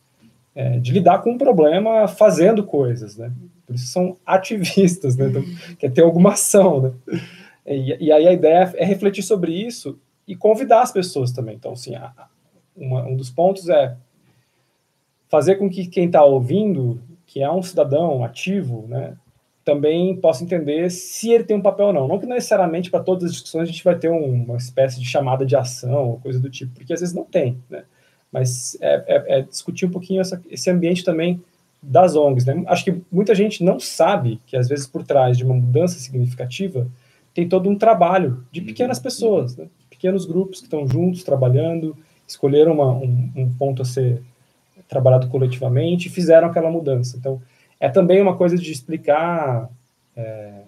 é, 0.53 0.79
de 0.79 0.91
lidar 0.91 1.19
com 1.19 1.31
um 1.31 1.37
problema 1.37 2.07
fazendo 2.07 2.63
coisas, 2.63 3.15
né? 3.15 3.31
Por 3.65 3.75
isso 3.75 3.87
são 3.87 4.17
ativistas, 4.25 5.15
né? 5.15 5.27
Então, 5.27 5.43
quer 5.79 5.91
ter 5.91 6.01
alguma 6.01 6.33
ação, 6.33 6.81
né? 6.81 6.91
E, 7.65 8.07
e, 8.07 8.11
aí 8.11 8.27
a 8.27 8.33
ideia 8.33 8.73
é 8.75 8.83
refletir 8.83 9.23
sobre 9.23 9.53
isso 9.53 9.97
e 10.27 10.35
convidar 10.35 10.81
as 10.81 10.91
pessoas 10.91 11.31
também. 11.31 11.55
Então, 11.55 11.71
assim, 11.71 11.95
a, 11.95 12.11
uma, 12.75 13.03
um 13.05 13.15
dos 13.15 13.29
pontos 13.29 13.69
é 13.69 13.95
fazer 15.29 15.55
com 15.55 15.69
que 15.69 15.87
quem 15.87 16.07
está 16.07 16.23
ouvindo, 16.23 17.01
que 17.31 17.41
é 17.41 17.49
um 17.49 17.63
cidadão 17.63 18.25
ativo, 18.25 18.85
né, 18.89 19.15
também 19.63 20.15
possa 20.17 20.43
entender 20.43 20.89
se 20.89 21.31
ele 21.31 21.45
tem 21.45 21.55
um 21.55 21.61
papel 21.61 21.87
ou 21.87 21.93
não. 21.93 22.07
Não 22.07 22.19
que 22.19 22.25
necessariamente 22.25 22.91
para 22.91 22.99
todas 22.99 23.23
as 23.23 23.31
discussões 23.31 23.63
a 23.69 23.71
gente 23.71 23.83
vai 23.85 23.97
ter 23.97 24.09
um, 24.09 24.43
uma 24.43 24.57
espécie 24.57 24.99
de 24.99 25.05
chamada 25.05 25.45
de 25.45 25.55
ação, 25.55 26.09
ou 26.09 26.19
coisa 26.19 26.41
do 26.41 26.49
tipo, 26.49 26.73
porque 26.73 26.91
às 26.91 26.99
vezes 26.99 27.15
não 27.15 27.23
tem, 27.23 27.57
né? 27.69 27.83
Mas 28.29 28.77
é, 28.81 29.03
é, 29.07 29.39
é 29.39 29.41
discutir 29.43 29.85
um 29.85 29.91
pouquinho 29.91 30.19
essa, 30.19 30.41
esse 30.49 30.69
ambiente 30.69 31.05
também 31.05 31.41
das 31.81 32.17
ONGs. 32.17 32.45
Né? 32.45 32.63
Acho 32.67 32.83
que 32.85 33.01
muita 33.09 33.33
gente 33.33 33.63
não 33.63 33.79
sabe 33.79 34.41
que, 34.45 34.57
às 34.57 34.67
vezes, 34.67 34.85
por 34.85 35.03
trás 35.03 35.37
de 35.37 35.45
uma 35.45 35.55
mudança 35.55 35.99
significativa, 35.99 36.87
tem 37.33 37.47
todo 37.47 37.69
um 37.69 37.77
trabalho 37.77 38.45
de 38.51 38.61
pequenas 38.61 38.97
uhum. 38.97 39.03
pessoas, 39.03 39.55
né? 39.55 39.67
pequenos 39.89 40.25
grupos 40.25 40.59
que 40.59 40.65
estão 40.65 40.87
juntos, 40.87 41.23
trabalhando, 41.23 41.95
escolheram 42.27 42.73
uma, 42.73 42.91
um, 42.91 43.31
um, 43.35 43.53
ponto 43.53 43.81
a 43.81 43.85
ser 43.85 44.21
trabalhado 44.91 45.29
coletivamente 45.29 46.09
e 46.09 46.11
fizeram 46.11 46.49
aquela 46.49 46.69
mudança. 46.69 47.15
Então, 47.17 47.41
é 47.79 47.87
também 47.87 48.21
uma 48.21 48.35
coisa 48.35 48.57
de 48.57 48.69
explicar 48.69 49.69
é, 50.13 50.63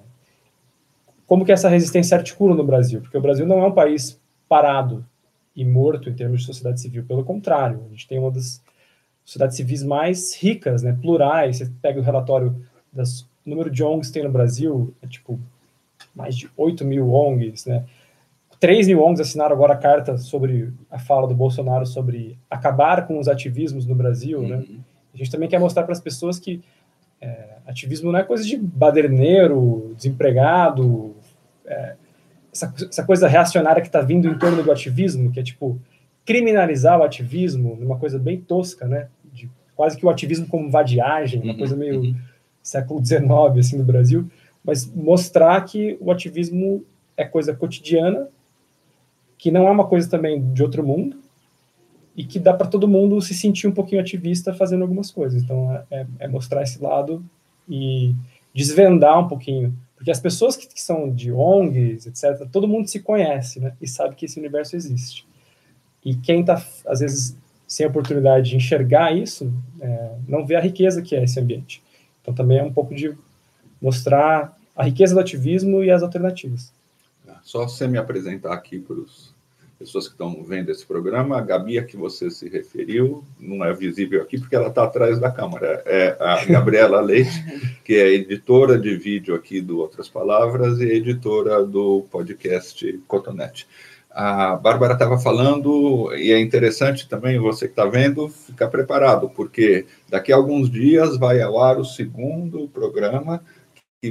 como 1.28 1.44
que 1.44 1.52
essa 1.52 1.68
resistência 1.68 2.18
articula 2.18 2.56
no 2.56 2.64
Brasil, 2.64 3.02
porque 3.02 3.18
o 3.18 3.22
Brasil 3.22 3.46
não 3.46 3.60
é 3.60 3.68
um 3.68 3.74
país 3.74 4.18
parado 4.48 5.06
e 5.54 5.66
morto 5.66 6.10
em 6.10 6.14
termos 6.14 6.40
de 6.40 6.46
sociedade 6.46 6.80
civil, 6.80 7.04
pelo 7.04 7.26
contrário, 7.26 7.84
a 7.86 7.90
gente 7.90 8.08
tem 8.08 8.18
uma 8.18 8.32
das 8.32 8.64
sociedades 9.26 9.58
civis 9.58 9.84
mais 9.84 10.34
ricas, 10.36 10.82
né, 10.82 10.98
plurais, 11.02 11.58
você 11.58 11.70
pega 11.82 12.00
o 12.00 12.04
relatório 12.04 12.56
das 12.94 13.28
número 13.46 13.70
de 13.70 13.84
ONGs 13.84 14.08
que 14.08 14.14
tem 14.14 14.24
no 14.24 14.32
Brasil, 14.32 14.94
é 15.02 15.08
tipo 15.08 15.38
mais 16.16 16.38
de 16.38 16.50
8 16.56 16.86
mil 16.86 17.12
ONGs, 17.12 17.66
né? 17.66 17.84
3 18.64 18.88
mil 18.88 19.04
ONGs 19.04 19.20
assinaram 19.20 19.54
agora 19.54 19.74
a 19.74 19.78
carta 19.78 20.18
sobre 20.18 20.72
a 20.90 20.98
fala 20.98 21.28
do 21.28 21.36
Bolsonaro 21.36 21.86
sobre 21.86 22.40
acabar 22.50 23.06
com 23.06 23.20
os 23.20 23.28
ativismos 23.28 23.86
no 23.86 23.94
Brasil, 23.94 24.42
né? 24.42 24.56
uhum. 24.56 24.62
né? 24.62 24.80
A 25.14 25.18
gente 25.18 25.30
também 25.30 25.50
quer 25.50 25.60
mostrar 25.60 25.84
para 25.84 25.92
as 25.92 26.00
pessoas 26.00 26.40
que 26.40 26.62
é, 27.20 27.58
ativismo 27.68 28.10
não 28.10 28.20
é 28.20 28.24
coisa 28.24 28.42
de 28.46 28.56
baderneiro, 28.56 29.94
desempregado, 29.98 31.14
é, 31.66 31.96
essa, 32.54 32.74
essa, 32.90 33.04
coisa 33.04 33.28
reacionária 33.28 33.82
que 33.82 33.90
está 33.90 34.00
vindo 34.00 34.30
em 34.30 34.38
torno 34.38 34.64
do 34.64 34.72
ativismo, 34.72 35.30
que 35.30 35.42
é 35.42 35.44
tipo 35.44 35.78
criminalizar 36.26 36.98
o 36.98 37.04
ativismo, 37.04 37.74
uma 37.74 37.98
coisa 37.98 38.18
bem 38.18 38.40
tosca, 38.40 38.88
né? 38.88 39.10
De, 39.34 39.52
quase 39.76 39.98
que 39.98 40.06
o 40.06 40.10
ativismo 40.10 40.48
como 40.48 40.72
vadiagem, 40.72 41.42
uma 41.42 41.52
uhum. 41.52 41.58
coisa 41.58 41.76
meio 41.76 42.00
uhum. 42.00 42.16
século 42.62 43.06
XIX 43.06 43.22
assim 43.60 43.78
no 43.78 43.84
Brasil 43.84 44.30
mas 44.64 44.86
mostrar 44.86 45.60
que 45.66 45.98
o 46.00 46.10
ativismo 46.10 46.86
é 47.18 47.26
coisa 47.26 47.54
cotidiana, 47.54 48.30
que 49.44 49.52
não 49.52 49.68
é 49.68 49.72
uma 49.72 49.86
coisa 49.86 50.10
também 50.10 50.54
de 50.54 50.64
outro 50.64 50.82
mundo, 50.88 51.18
e 52.16 52.24
que 52.24 52.40
dá 52.40 52.54
para 52.54 52.66
todo 52.66 52.88
mundo 52.88 53.22
se 53.22 53.34
sentir 53.34 53.68
um 53.68 53.74
pouquinho 53.74 54.00
ativista 54.00 54.54
fazendo 54.54 54.84
algumas 54.84 55.12
coisas. 55.12 55.44
Então, 55.44 55.84
é, 55.92 56.08
é, 56.18 56.28
mostrar 56.30 56.64
esse 56.64 56.82
lado 56.82 57.22
e 57.68 58.16
desvendar 58.54 59.20
um 59.20 59.28
pouquinho. 59.28 59.78
Porque 59.98 60.10
as 60.10 60.22
pessoas 60.22 60.56
que, 60.56 60.66
que, 60.66 60.82
são 60.82 61.14
de 61.14 61.30
ONGs, 61.30 62.06
etc., 62.06 62.48
todo 62.50 62.70
mundo 62.70 62.88
se 62.88 63.02
conhece, 63.02 63.60
né? 63.60 63.74
E 63.82 63.88
sabe 63.88 64.16
que 64.16 64.28
esse 64.28 64.40
universo 64.40 64.78
existe. 64.78 65.28
E 66.06 66.16
quem 66.16 66.40
está, 66.40 66.66
às 66.88 67.02
vezes, 67.02 67.36
sem 67.68 67.86
a 67.86 67.90
oportunidade 67.90 68.50
de 68.50 68.56
enxergar 68.56 69.12
isso, 69.12 69.52
é, 69.82 70.12
não 70.26 70.46
vê 70.46 70.56
a 70.56 70.62
riqueza 70.62 71.02
que 71.02 71.18
é 71.18 71.24
esse 71.26 71.38
ambiente. 71.38 71.84
Então, 72.22 72.34
também 72.34 72.60
é 72.60 72.64
um 72.64 72.72
pouco 72.72 72.96
de 72.96 73.14
mostrar 73.82 74.58
a 74.74 74.86
riqueza 74.86 75.14
do 75.14 75.20
ativismo 75.20 75.84
e 75.84 75.92
as 75.92 76.02
alternativas. 76.02 76.72
Só 77.44 77.68
você 77.68 77.88
me 77.88 77.98
apresentar 77.98 78.54
aqui 78.54 78.80
para 78.80 78.96
as 78.96 79.33
pessoas 79.84 80.08
que 80.08 80.14
estão 80.14 80.42
vendo 80.44 80.72
esse 80.72 80.86
programa, 80.86 81.38
a 81.38 81.42
Gabi 81.42 81.78
a 81.78 81.84
que 81.84 81.98
você 81.98 82.32
se 82.32 82.48
referiu, 82.48 83.24
não 83.38 83.64
é 83.66 83.74
visível 83.74 84.22
aqui 84.22 84.40
porque 84.40 84.56
ela 84.56 84.70
está 84.70 84.86
atrás 84.86 85.20
da 85.20 85.30
câmera, 85.30 85.84
é 85.86 86.16
a 86.20 86.44
Gabriela 86.48 87.02
Leite, 87.02 87.44
que 87.84 87.94
é 87.96 88.14
editora 88.14 88.80
de 88.80 88.96
vídeo 88.96 89.36
aqui 89.36 89.60
do 89.60 89.80
Outras 89.80 90.08
Palavras 90.08 90.80
e 90.80 90.86
editora 90.86 91.64
do 91.66 92.06
podcast 92.10 92.98
Cotonete. 93.08 93.68
A 94.10 94.56
Bárbara 94.56 94.94
estava 94.94 95.18
falando, 95.18 96.16
e 96.16 96.32
é 96.32 96.40
interessante 96.40 97.10
também 97.10 97.38
você 97.38 97.66
que 97.66 97.74
está 97.74 97.86
vendo, 97.86 98.30
ficar 98.30 98.70
preparado, 98.70 99.30
porque 99.30 99.86
daqui 100.10 100.32
a 100.32 100.36
alguns 100.36 100.70
dias 100.70 101.18
vai 101.18 101.42
ao 101.42 101.60
ar 101.60 101.78
o 101.78 101.86
segundo 101.86 102.70
programa 102.70 103.44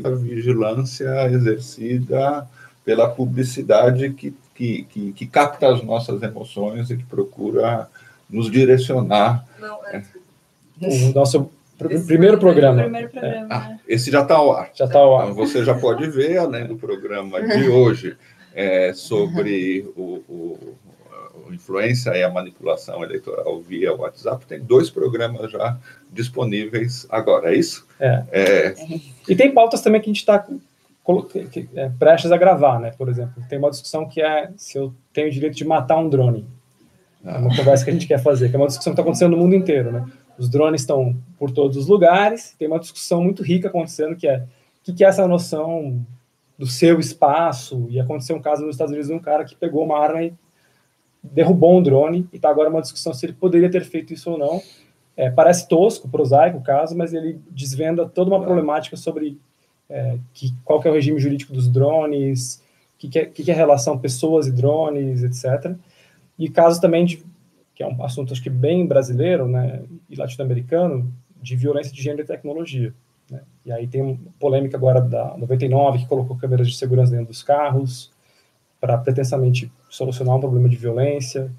a 0.04 0.10
vigilância 0.10 1.30
exercida 1.30 2.48
pela 2.84 3.08
publicidade 3.08 4.10
que, 4.10 4.34
que, 4.62 4.84
que, 4.84 5.12
que 5.12 5.26
capta 5.26 5.66
as 5.66 5.82
nossas 5.82 6.22
emoções 6.22 6.88
e 6.88 6.96
que 6.96 7.02
procura 7.02 7.88
nos 8.30 8.48
direcionar. 8.48 9.44
Não, 9.58 9.84
é. 9.88 10.02
O 10.80 11.12
nosso 11.12 11.50
esse 11.90 12.06
primeiro 12.06 12.38
programa. 12.38 12.82
Primeiro 12.82 13.08
programa 13.08 13.36
é. 13.36 13.46
ah, 13.50 13.76
esse 13.88 14.08
já 14.08 14.22
está 14.22 14.36
ao 14.36 14.52
ar. 14.52 14.70
Já 14.72 14.84
está 14.84 15.00
ao 15.00 15.18
ar. 15.18 15.30
Então, 15.30 15.34
você 15.34 15.64
já 15.64 15.74
pode 15.74 16.08
ver, 16.08 16.38
além 16.38 16.66
do 16.66 16.76
programa 16.76 17.42
de 17.42 17.66
hoje, 17.68 18.16
é, 18.54 18.92
sobre 18.92 19.84
o, 19.96 20.22
o, 20.28 20.74
a 21.50 21.52
influência 21.52 22.16
e 22.16 22.22
a 22.22 22.30
manipulação 22.30 23.02
eleitoral 23.02 23.60
via 23.60 23.92
WhatsApp, 23.92 24.46
tem 24.46 24.60
dois 24.60 24.90
programas 24.90 25.50
já 25.50 25.76
disponíveis 26.08 27.04
agora, 27.10 27.52
é 27.52 27.58
isso? 27.58 27.84
É. 27.98 28.22
é... 28.30 28.74
E 29.28 29.34
tem 29.34 29.50
pautas 29.52 29.80
também 29.80 30.00
que 30.00 30.08
a 30.08 30.12
gente 30.12 30.20
está 30.20 30.46
é, 31.74 31.88
prestes 31.98 32.30
a 32.30 32.36
gravar, 32.36 32.78
né? 32.78 32.92
Por 32.96 33.08
exemplo, 33.08 33.42
tem 33.48 33.58
uma 33.58 33.70
discussão 33.70 34.08
que 34.08 34.22
é 34.22 34.50
se 34.56 34.78
eu 34.78 34.94
tenho 35.12 35.28
o 35.28 35.30
direito 35.30 35.56
de 35.56 35.64
matar 35.64 35.98
um 35.98 36.08
drone. 36.08 36.46
É 37.24 37.36
uma 37.36 37.54
conversa 37.54 37.84
que 37.84 37.90
a 37.90 37.92
gente 37.92 38.06
quer 38.06 38.20
fazer, 38.20 38.48
que 38.48 38.56
é 38.56 38.58
uma 38.58 38.66
discussão 38.66 38.92
que 38.92 38.94
está 38.94 39.02
acontecendo 39.02 39.32
no 39.32 39.42
mundo 39.42 39.54
inteiro, 39.54 39.92
né? 39.92 40.04
Os 40.38 40.48
drones 40.48 40.80
estão 40.80 41.16
por 41.38 41.50
todos 41.50 41.76
os 41.76 41.86
lugares, 41.86 42.54
tem 42.58 42.66
uma 42.66 42.78
discussão 42.78 43.22
muito 43.22 43.42
rica 43.42 43.68
acontecendo 43.68 44.16
que 44.16 44.26
é 44.26 44.38
o 44.38 44.84
que, 44.84 44.92
que 44.92 45.04
é 45.04 45.08
essa 45.08 45.28
noção 45.28 46.04
do 46.58 46.66
seu 46.66 46.98
espaço, 46.98 47.86
e 47.88 48.00
aconteceu 48.00 48.36
um 48.36 48.42
caso 48.42 48.62
nos 48.62 48.74
Estados 48.74 48.92
Unidos 48.92 49.08
de 49.08 49.14
um 49.14 49.20
cara 49.20 49.44
que 49.44 49.54
pegou 49.54 49.84
uma 49.84 49.98
arma 49.98 50.22
e 50.22 50.34
derrubou 51.22 51.78
um 51.78 51.82
drone, 51.82 52.28
e 52.32 52.36
está 52.36 52.50
agora 52.50 52.68
uma 52.68 52.82
discussão 52.82 53.14
se 53.14 53.26
ele 53.26 53.32
poderia 53.32 53.70
ter 53.70 53.84
feito 53.84 54.12
isso 54.12 54.30
ou 54.30 54.38
não. 54.38 54.60
É, 55.16 55.30
parece 55.30 55.68
tosco, 55.68 56.08
prosaico 56.08 56.58
o 56.58 56.62
caso, 56.62 56.96
mas 56.96 57.12
ele 57.12 57.40
desvenda 57.50 58.08
toda 58.08 58.30
uma 58.30 58.42
problemática 58.42 58.96
sobre 58.96 59.38
é, 59.92 60.18
que, 60.32 60.54
qual 60.64 60.80
que 60.80 60.88
é 60.88 60.90
o 60.90 60.94
regime 60.94 61.20
jurídico 61.20 61.52
dos 61.52 61.68
drones, 61.68 62.62
o 62.96 62.98
que, 62.98 63.08
que, 63.08 63.18
é, 63.18 63.26
que, 63.26 63.44
que 63.44 63.50
é 63.50 63.54
a 63.54 63.56
relação 63.56 63.98
pessoas 63.98 64.46
e 64.46 64.52
drones, 64.52 65.22
etc. 65.22 65.76
E 66.38 66.48
casos 66.48 66.80
também 66.80 67.04
de 67.04 67.22
que 67.74 67.82
é 67.82 67.86
um 67.86 68.02
assunto 68.04 68.32
acho 68.32 68.42
que 68.42 68.50
bem 68.50 68.86
brasileiro, 68.86 69.48
né, 69.48 69.82
e 70.08 70.16
latino-americano, 70.16 71.12
de 71.40 71.56
violência 71.56 71.92
de 71.92 72.02
gênero 72.02 72.22
e 72.22 72.26
tecnologia. 72.26 72.94
Né? 73.30 73.40
E 73.64 73.72
aí 73.72 73.86
tem 73.86 74.20
polêmica 74.38 74.76
agora 74.76 75.00
da 75.00 75.36
99 75.36 76.00
que 76.00 76.06
colocou 76.06 76.36
câmeras 76.36 76.68
de 76.68 76.76
segurança 76.76 77.12
dentro 77.12 77.28
dos 77.28 77.42
carros 77.42 78.10
para 78.80 78.98
pretensamente 78.98 79.70
solucionar 79.88 80.36
um 80.36 80.40
problema 80.40 80.68
de 80.68 80.76
violência. 80.76 81.50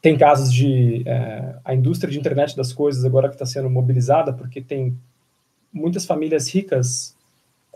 Tem 0.00 0.16
casos 0.16 0.52
de 0.52 1.02
é, 1.06 1.56
a 1.64 1.74
indústria 1.74 2.10
de 2.10 2.18
internet 2.18 2.56
das 2.56 2.72
coisas 2.72 3.04
agora 3.04 3.28
que 3.28 3.34
está 3.34 3.46
sendo 3.46 3.68
mobilizada 3.68 4.32
porque 4.32 4.60
tem 4.60 4.96
muitas 5.72 6.06
famílias 6.06 6.48
ricas 6.48 7.17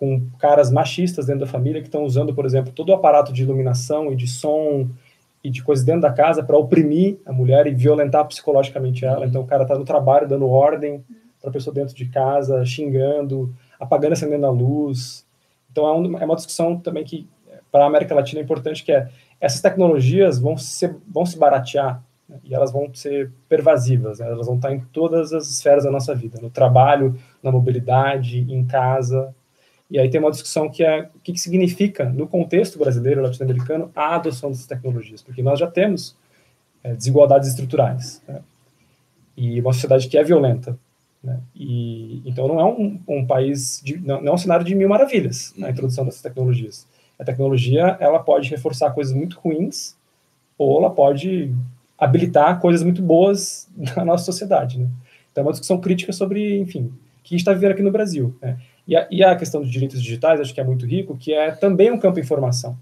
com 0.03 0.21
caras 0.37 0.69
machistas 0.69 1.27
dentro 1.27 1.43
da 1.43 1.47
família 1.47 1.81
que 1.81 1.87
estão 1.87 2.03
usando, 2.03 2.35
por 2.35 2.45
exemplo, 2.45 2.73
todo 2.73 2.89
o 2.89 2.93
aparato 2.93 3.33
de 3.33 3.45
iluminação 3.45 4.13
e 4.13 4.17
de 4.17 4.27
som 4.27 4.89
e 5.45 5.49
de 5.49 5.63
coisas 5.63 5.85
dentro 5.85 6.01
da 6.01 6.13
casa 6.13 6.43
para 6.43 6.59
oprimir 6.59 7.19
a 7.25 7.33
mulher 7.33 7.69
e 7.69 7.71
violentar 7.73 8.27
psicologicamente 8.27 9.05
ela. 9.05 9.27
Então 9.27 9.43
o 9.43 9.47
cara 9.47 9.63
está 9.63 9.79
no 9.79 9.85
trabalho 9.85 10.27
dando 10.27 10.49
ordem 10.49 11.05
para 11.41 11.51
a 11.51 11.53
pessoa 11.53 11.73
dentro 11.73 11.95
de 11.95 12.07
casa, 12.07 12.65
xingando, 12.65 13.55
apagando, 13.79 14.15
acendendo 14.15 14.45
a 14.45 14.51
luz. 14.51 15.25
Então 15.71 15.87
é, 15.87 15.93
um, 15.93 16.19
é 16.19 16.25
uma 16.25 16.35
discussão 16.35 16.77
também 16.81 17.05
que 17.05 17.29
para 17.71 17.85
a 17.85 17.87
América 17.87 18.13
Latina 18.13 18.41
é 18.41 18.43
importante 18.43 18.83
que 18.83 18.91
é 18.91 19.09
essas 19.41 19.61
tecnologias 19.61 20.37
vão 20.37 20.57
se 20.57 20.93
vão 21.07 21.25
se 21.25 21.39
baratear 21.39 22.03
né, 22.29 22.41
e 22.43 22.53
elas 22.53 22.73
vão 22.73 22.93
ser 22.93 23.31
pervasivas, 23.49 24.19
né, 24.19 24.27
elas 24.27 24.49
vão 24.49 24.57
estar 24.57 24.73
em 24.73 24.81
todas 24.81 25.33
as 25.33 25.49
esferas 25.49 25.85
da 25.85 25.93
nossa 25.93 26.13
vida, 26.13 26.41
no 26.43 26.51
trabalho, 26.51 27.17
na 27.41 27.53
mobilidade, 27.53 28.41
em 28.53 28.65
casa, 28.65 29.33
e 29.93 29.99
aí 29.99 30.09
tem 30.09 30.19
uma 30.19 30.31
discussão 30.31 30.71
que 30.71 30.83
é 30.83 31.03
o 31.15 31.19
que, 31.19 31.35
que 31.35 31.39
significa, 31.39 32.07
no 32.07 32.27
contexto 32.27 32.79
brasileiro 32.79 33.21
latino-americano, 33.21 33.93
a 33.95 34.15
adoção 34.15 34.49
dessas 34.49 34.65
tecnologias, 34.65 35.21
porque 35.21 35.43
nós 35.43 35.59
já 35.59 35.67
temos 35.67 36.17
é, 36.83 36.95
desigualdades 36.95 37.51
estruturais 37.51 38.23
né? 38.27 38.41
e 39.37 39.61
uma 39.61 39.75
sociedade 39.75 40.09
que 40.09 40.17
é 40.17 40.25
violenta. 40.25 40.79
Né? 41.23 41.39
E, 41.55 42.23
então 42.25 42.49
não 42.49 42.59
é 42.59 42.65
um, 42.65 42.99
um 43.07 43.27
país, 43.27 43.83
de, 43.85 43.99
não, 43.99 44.23
não, 44.23 44.33
é 44.33 44.35
um 44.35 44.39
cenário 44.39 44.65
de 44.65 44.75
mil 44.75 44.89
maravilhas 44.89 45.53
a 45.63 45.69
introdução 45.69 46.07
dessas 46.07 46.23
tecnologias. 46.23 46.89
A 47.19 47.25
tecnologia 47.25 47.99
ela 48.01 48.19
pode 48.19 48.49
reforçar 48.49 48.93
coisas 48.93 49.13
muito 49.13 49.39
ruins 49.41 49.95
ou 50.57 50.79
ela 50.79 50.89
pode 50.89 51.55
habilitar 51.99 52.59
coisas 52.61 52.83
muito 52.83 53.03
boas 53.03 53.69
na 53.95 54.07
nossa 54.07 54.25
sociedade. 54.25 54.79
Né? 54.79 54.89
Então 55.31 55.43
é 55.43 55.47
uma 55.47 55.53
discussão 55.53 55.79
crítica 55.79 56.15
sobre, 56.15 56.59
enfim, 56.59 56.85
o 56.85 57.23
que 57.23 57.35
a 57.35 57.37
gente 57.37 57.41
está 57.41 57.53
vivendo 57.53 57.73
aqui 57.73 57.83
no 57.83 57.93
Brasil. 57.93 58.35
Né? 58.41 58.57
E 58.87 58.97
a, 58.97 59.07
e 59.11 59.23
a 59.23 59.37
questão 59.37 59.61
dos 59.61 59.71
direitos 59.71 60.03
digitais, 60.03 60.41
acho 60.41 60.53
que 60.53 60.61
é 60.61 60.65
muito 60.65 60.87
rico, 60.87 61.17
que 61.17 61.33
é 61.33 61.53
também 61.53 61.91
um 61.91 61.99
campo 61.99 62.15
de 62.15 62.21
informação. 62.21 62.77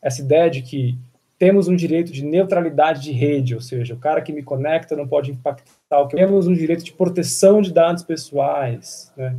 Essa 0.00 0.20
ideia 0.20 0.50
de 0.50 0.62
que 0.62 0.96
temos 1.38 1.66
um 1.66 1.74
direito 1.74 2.12
de 2.12 2.24
neutralidade 2.24 3.02
de 3.02 3.12
rede, 3.12 3.54
ou 3.54 3.60
seja, 3.60 3.94
o 3.94 3.98
cara 3.98 4.22
que 4.22 4.32
me 4.32 4.42
conecta 4.42 4.94
não 4.94 5.06
pode 5.06 5.30
impactar 5.30 6.00
o 6.00 6.06
que 6.06 6.16
temos 6.16 6.46
um 6.46 6.54
direito 6.54 6.84
de 6.84 6.92
proteção 6.92 7.60
de 7.60 7.72
dados 7.72 8.02
pessoais. 8.02 9.12
Né? 9.16 9.36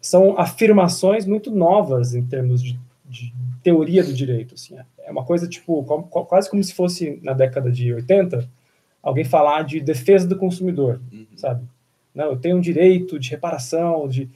São 0.00 0.38
afirmações 0.38 1.26
muito 1.26 1.50
novas 1.50 2.14
em 2.14 2.24
termos 2.24 2.62
de, 2.62 2.78
de 3.04 3.32
teoria 3.62 4.02
do 4.02 4.12
direito. 4.12 4.54
Assim. 4.54 4.76
É 5.04 5.10
uma 5.10 5.24
coisa 5.24 5.46
tipo 5.46 5.84
quase 5.84 6.48
como 6.48 6.64
se 6.64 6.74
fosse 6.74 7.20
na 7.22 7.32
década 7.32 7.70
de 7.70 7.92
80 7.92 8.48
alguém 9.02 9.24
falar 9.24 9.62
de 9.62 9.80
defesa 9.80 10.26
do 10.26 10.36
consumidor, 10.36 11.00
uhum. 11.12 11.26
sabe? 11.36 11.64
Não, 12.12 12.24
eu 12.30 12.36
tenho 12.36 12.56
um 12.56 12.60
direito 12.60 13.20
de 13.20 13.30
reparação, 13.30 14.08
de 14.08 14.28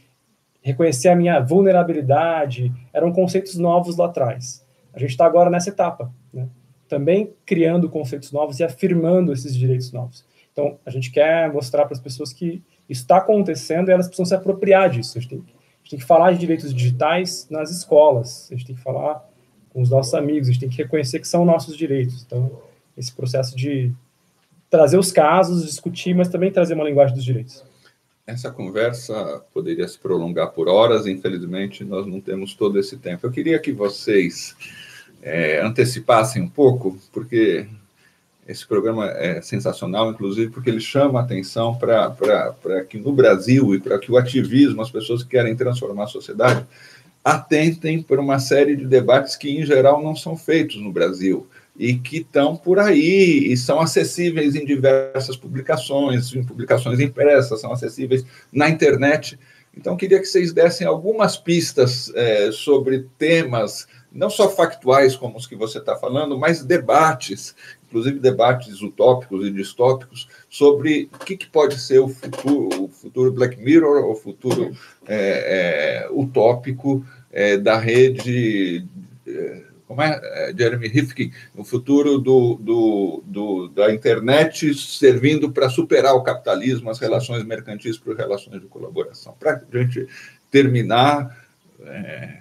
reconhecer 0.63 1.09
a 1.09 1.17
minha 1.17 1.41
vulnerabilidade, 1.41 2.73
eram 2.93 3.13
conceitos 3.13 3.57
novos 3.57 3.97
lá 3.97 4.07
atrás. 4.07 4.65
A 4.93 4.99
gente 4.99 5.11
está 5.11 5.25
agora 5.25 5.51
nessa 5.51 5.71
etapa, 5.71 6.13
né? 6.33 6.49
também 6.89 7.33
criando 7.47 7.89
conceitos 7.89 8.33
novos 8.33 8.59
e 8.59 8.65
afirmando 8.65 9.33
esses 9.33 9.55
direitos 9.55 9.93
novos. 9.93 10.25
Então, 10.53 10.79
a 10.85 10.91
gente 10.91 11.11
quer 11.11 11.51
mostrar 11.53 11.85
para 11.85 11.95
as 11.95 12.01
pessoas 12.01 12.33
que 12.33 12.63
isso 12.89 13.03
está 13.03 13.19
acontecendo 13.19 13.89
e 13.89 13.93
elas 13.93 14.07
precisam 14.07 14.27
se 14.27 14.35
apropriar 14.35 14.91
disso. 14.91 15.17
A 15.17 15.21
gente, 15.21 15.31
tem, 15.31 15.39
a 15.39 15.43
gente 15.83 15.91
tem 15.91 15.99
que 15.99 16.05
falar 16.05 16.33
de 16.33 16.39
direitos 16.39 16.75
digitais 16.75 17.47
nas 17.49 17.71
escolas, 17.71 18.49
a 18.51 18.55
gente 18.55 18.67
tem 18.67 18.75
que 18.75 18.83
falar 18.83 19.25
com 19.73 19.81
os 19.81 19.89
nossos 19.89 20.13
amigos, 20.13 20.49
a 20.49 20.53
gente 20.53 20.61
tem 20.61 20.69
que 20.69 20.77
reconhecer 20.79 21.21
que 21.21 21.29
são 21.29 21.45
nossos 21.45 21.77
direitos. 21.77 22.25
Então, 22.27 22.51
esse 22.97 23.13
processo 23.13 23.57
de 23.57 23.93
trazer 24.69 24.99
os 24.99 25.13
casos, 25.13 25.65
discutir, 25.65 26.15
mas 26.15 26.29
também 26.29 26.51
trazer 26.51 26.75
uma 26.75 26.85
linguagem 26.85 27.15
dos 27.15 27.25
direitos. 27.25 27.65
Essa 28.31 28.49
conversa 28.49 29.43
poderia 29.53 29.89
se 29.89 29.99
prolongar 29.99 30.53
por 30.53 30.69
horas, 30.69 31.05
infelizmente 31.05 31.85
nós 31.85 32.07
não 32.07 32.21
temos 32.21 32.55
todo 32.55 32.79
esse 32.79 32.97
tempo. 32.97 33.27
Eu 33.27 33.33
queria 33.33 33.59
que 33.59 33.73
vocês 33.73 34.55
é, 35.21 35.61
antecipassem 35.61 36.41
um 36.41 36.49
pouco, 36.49 36.97
porque 37.13 37.67
esse 38.47 38.65
programa 38.65 39.07
é 39.11 39.43
sensacional, 39.43 40.13
inclusive 40.13 40.53
porque 40.53 40.71
ele 40.71 40.81
chama 40.81 41.19
a 41.19 41.23
atenção 41.25 41.75
para 41.75 42.85
que 42.89 42.99
no 42.99 43.13
Brasil 43.13 43.75
e 43.75 43.81
para 43.81 43.99
que 43.99 44.13
o 44.13 44.17
ativismo, 44.17 44.81
as 44.81 44.93
pessoas 44.93 45.25
que 45.25 45.31
querem 45.31 45.57
transformar 45.57 46.05
a 46.05 46.07
sociedade, 46.09 46.65
atentem 47.25 48.03
para 48.03 48.21
uma 48.21 48.39
série 48.39 48.77
de 48.77 48.87
debates 48.87 49.37
que, 49.37 49.51
em 49.51 49.65
geral, 49.65 50.03
não 50.03 50.17
são 50.17 50.37
feitos 50.37 50.77
no 50.77 50.93
Brasil 50.93 51.47
e 51.77 51.95
que 51.95 52.19
estão 52.19 52.57
por 52.57 52.79
aí 52.79 53.53
e 53.53 53.57
são 53.57 53.81
acessíveis 53.81 54.55
em 54.55 54.65
diversas 54.65 55.37
publicações, 55.37 56.35
em 56.35 56.45
publicações 56.45 57.01
impressas, 57.01 57.61
são 57.61 57.73
acessíveis 57.73 58.25
na 58.53 58.69
internet. 58.69 59.39
Então, 59.77 59.97
queria 59.97 60.19
que 60.19 60.27
vocês 60.27 60.53
dessem 60.53 60.87
algumas 60.87 61.37
pistas 61.37 62.13
é, 62.15 62.51
sobre 62.51 63.07
temas, 63.17 63.87
não 64.13 64.29
só 64.29 64.49
factuais 64.49 65.15
como 65.15 65.39
os 65.39 65.47
que 65.47 65.55
você 65.55 65.79
está 65.79 65.95
falando, 65.95 66.37
mas 66.39 66.65
debates, 66.65 67.55
inclusive 67.91 68.21
debates 68.21 68.81
utópicos 68.81 69.45
e 69.45 69.51
distópicos, 69.51 70.29
sobre 70.49 71.11
o 71.13 71.25
que, 71.25 71.37
que 71.37 71.49
pode 71.49 71.79
ser 71.79 71.99
o 71.99 72.09
futuro, 72.09 72.85
o 72.85 72.89
futuro 72.89 73.33
Black 73.33 73.61
Mirror, 73.61 74.09
o 74.09 74.15
futuro 74.15 74.71
é, 75.09 76.07
é, 76.07 76.09
utópico 76.11 77.05
é, 77.33 77.57
da 77.57 77.77
rede 77.77 78.87
é, 79.27 79.63
como 79.91 80.03
é, 80.03 80.21
é, 80.23 80.55
Jeremy 80.57 80.87
Rifkin, 80.87 81.33
no 81.53 81.65
futuro 81.65 82.17
do, 82.17 82.55
do, 82.61 83.25
do 83.27 83.69
da 83.71 83.93
internet 83.93 84.73
servindo 84.73 85.51
para 85.51 85.69
superar 85.69 86.15
o 86.15 86.23
capitalismo, 86.23 86.89
as 86.91 87.01
relações 87.01 87.45
mercantis 87.45 87.99
para 87.99 88.15
relações 88.15 88.61
de 88.61 88.69
colaboração. 88.69 89.35
Para 89.41 89.55
a 89.55 89.79
gente 89.79 90.07
terminar, 90.49 91.37
é, 91.83 92.39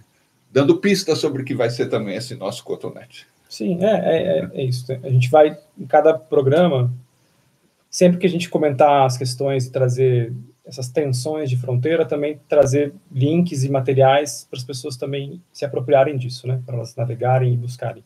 dando 0.51 0.77
pistas 0.77 1.17
sobre 1.17 1.41
o 1.41 1.45
que 1.45 1.55
vai 1.55 1.71
ser 1.71 1.87
também 1.87 2.15
esse 2.15 2.35
nosso 2.35 2.63
cotonete. 2.63 3.25
Sim, 3.49 3.83
é, 3.83 3.87
é, 3.87 4.49
é, 4.53 4.63
isso. 4.63 4.85
A 4.91 5.09
gente 5.09 5.27
vai, 5.27 5.57
em 5.75 5.87
cada 5.87 6.13
programa, 6.13 6.93
sempre 7.89 8.19
que 8.19 8.27
a 8.27 8.29
gente 8.29 8.47
comentar 8.47 9.07
as 9.07 9.17
questões 9.17 9.65
e 9.65 9.71
trazer 9.71 10.31
essas 10.63 10.87
tensões 10.87 11.49
de 11.49 11.57
fronteira, 11.57 12.05
também 12.05 12.39
trazer 12.47 12.93
links 13.11 13.63
e 13.63 13.69
materiais 13.69 14.45
para 14.47 14.59
as 14.59 14.63
pessoas 14.63 14.95
também 14.95 15.41
se 15.51 15.65
apropriarem 15.65 16.15
disso, 16.15 16.47
né? 16.47 16.61
Para 16.63 16.75
elas 16.75 16.95
navegarem 16.95 17.51
e 17.51 17.57
buscarem. 17.57 18.03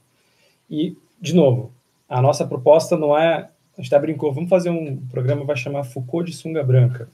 E, 0.69 0.95
de 1.19 1.35
novo, 1.35 1.73
a 2.07 2.21
nossa 2.21 2.47
proposta 2.47 2.97
não 2.97 3.17
é. 3.17 3.49
A 3.77 3.81
gente 3.81 3.93
até 3.93 3.99
brincou, 3.99 4.31
vamos 4.31 4.49
fazer 4.49 4.69
um 4.69 4.95
programa 5.07 5.43
vai 5.43 5.57
chamar 5.57 5.83
Foucault 5.83 6.31
de 6.31 6.37
sunga 6.37 6.63
branca, 6.63 7.09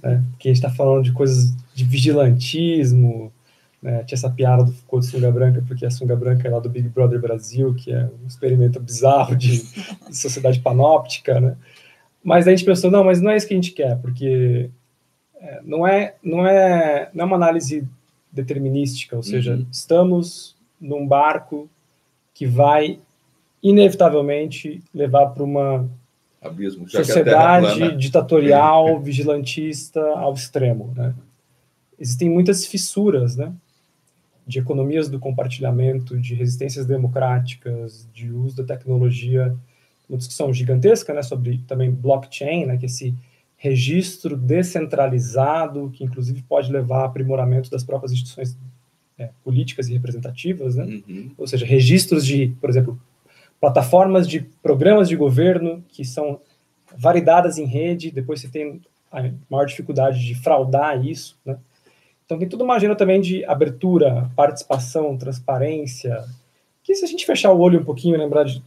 né? 0.00 0.22
Porque 0.30 0.48
a 0.48 0.52
gente 0.54 0.62
está 0.64 0.70
falando 0.70 1.02
de 1.02 1.12
coisas 1.12 1.52
de 1.74 1.82
vigilantismo, 1.84 3.32
Né? 3.84 4.02
Tinha 4.04 4.16
essa 4.16 4.30
piada 4.30 4.64
do 4.64 4.72
Foucault 4.72 5.04
de 5.04 5.12
sunga 5.12 5.30
branca, 5.30 5.62
porque 5.68 5.84
a 5.84 5.90
sunga 5.90 6.16
branca 6.16 6.48
é 6.48 6.50
lá 6.50 6.58
do 6.58 6.70
Big 6.70 6.88
Brother 6.88 7.20
Brasil, 7.20 7.74
que 7.74 7.92
é 7.92 8.08
um 8.22 8.26
experimento 8.26 8.80
bizarro 8.80 9.36
de, 9.36 9.62
de 9.62 10.16
sociedade 10.16 10.58
panóptica, 10.60 11.38
né? 11.38 11.54
Mas 12.22 12.48
a 12.48 12.50
gente 12.50 12.64
pensou, 12.64 12.90
não, 12.90 13.04
mas 13.04 13.20
não 13.20 13.30
é 13.30 13.36
isso 13.36 13.46
que 13.46 13.52
a 13.52 13.56
gente 13.58 13.72
quer, 13.72 13.98
porque 13.98 14.70
é, 15.38 15.60
não, 15.62 15.86
é, 15.86 16.14
não, 16.24 16.46
é, 16.46 17.10
não 17.12 17.24
é 17.24 17.26
uma 17.26 17.36
análise 17.36 17.86
determinística, 18.32 19.14
ou 19.14 19.22
seja, 19.22 19.52
uhum. 19.52 19.66
estamos 19.70 20.56
num 20.80 21.06
barco 21.06 21.68
que 22.32 22.46
vai 22.46 22.98
inevitavelmente 23.62 24.82
levar 24.94 25.26
para 25.26 25.44
uma 25.44 25.86
Abismo, 26.40 26.88
sociedade 26.88 27.94
ditatorial, 27.98 28.98
vigilantista 28.98 30.00
ao 30.00 30.32
extremo, 30.32 30.90
né? 30.96 31.14
Existem 31.98 32.30
muitas 32.30 32.66
fissuras, 32.66 33.36
né? 33.36 33.52
De 34.46 34.58
economias 34.58 35.08
do 35.08 35.18
compartilhamento, 35.18 36.18
de 36.18 36.34
resistências 36.34 36.86
democráticas, 36.86 38.08
de 38.12 38.30
uso 38.30 38.56
da 38.56 38.64
tecnologia, 38.64 39.54
uma 40.08 40.18
discussão 40.18 40.52
gigantesca, 40.52 41.14
né, 41.14 41.22
sobre 41.22 41.58
também 41.66 41.90
blockchain, 41.90 42.66
né, 42.66 42.76
que 42.76 42.84
é 42.84 42.86
esse 42.86 43.14
registro 43.56 44.36
descentralizado, 44.36 45.90
que 45.94 46.04
inclusive 46.04 46.42
pode 46.42 46.70
levar 46.70 47.02
a 47.02 47.04
aprimoramento 47.06 47.70
das 47.70 47.82
próprias 47.82 48.12
instituições 48.12 48.58
é, 49.18 49.30
políticas 49.42 49.88
e 49.88 49.92
representativas, 49.92 50.76
né? 50.76 50.84
Uhum. 51.08 51.30
Ou 51.38 51.46
seja, 51.46 51.64
registros 51.64 52.26
de, 52.26 52.48
por 52.60 52.68
exemplo, 52.68 53.00
plataformas 53.60 54.28
de 54.28 54.40
programas 54.62 55.08
de 55.08 55.16
governo 55.16 55.82
que 55.88 56.04
são 56.04 56.40
validadas 56.96 57.56
em 57.56 57.64
rede, 57.64 58.10
depois 58.10 58.40
você 58.40 58.48
tem 58.48 58.82
a 59.10 59.30
maior 59.48 59.64
dificuldade 59.64 60.24
de 60.24 60.34
fraudar 60.34 61.04
isso, 61.06 61.38
né? 61.44 61.56
Então 62.24 62.38
tem 62.38 62.48
toda 62.48 62.64
uma 62.64 62.74
agenda 62.74 62.96
também 62.96 63.20
de 63.20 63.44
abertura, 63.44 64.30
participação, 64.34 65.16
transparência, 65.16 66.24
que 66.82 66.94
se 66.94 67.04
a 67.04 67.08
gente 67.08 67.26
fechar 67.26 67.52
o 67.52 67.58
olho 67.58 67.80
um 67.80 67.84
pouquinho 67.84 68.14
e 68.14 68.18
lembrar 68.18 68.44
de 68.44 68.62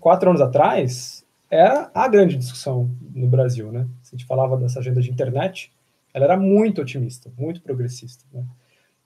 quatro 0.00 0.30
anos 0.30 0.40
atrás, 0.40 1.24
era 1.50 1.90
a 1.94 2.08
grande 2.08 2.36
discussão 2.36 2.90
no 3.14 3.26
Brasil, 3.26 3.70
né? 3.70 3.86
Se 4.02 4.14
a 4.14 4.18
gente 4.18 4.26
falava 4.26 4.56
dessa 4.56 4.80
agenda 4.80 5.00
de 5.00 5.10
internet, 5.10 5.72
ela 6.12 6.24
era 6.24 6.36
muito 6.36 6.80
otimista, 6.80 7.30
muito 7.38 7.60
progressista, 7.60 8.24
né? 8.32 8.44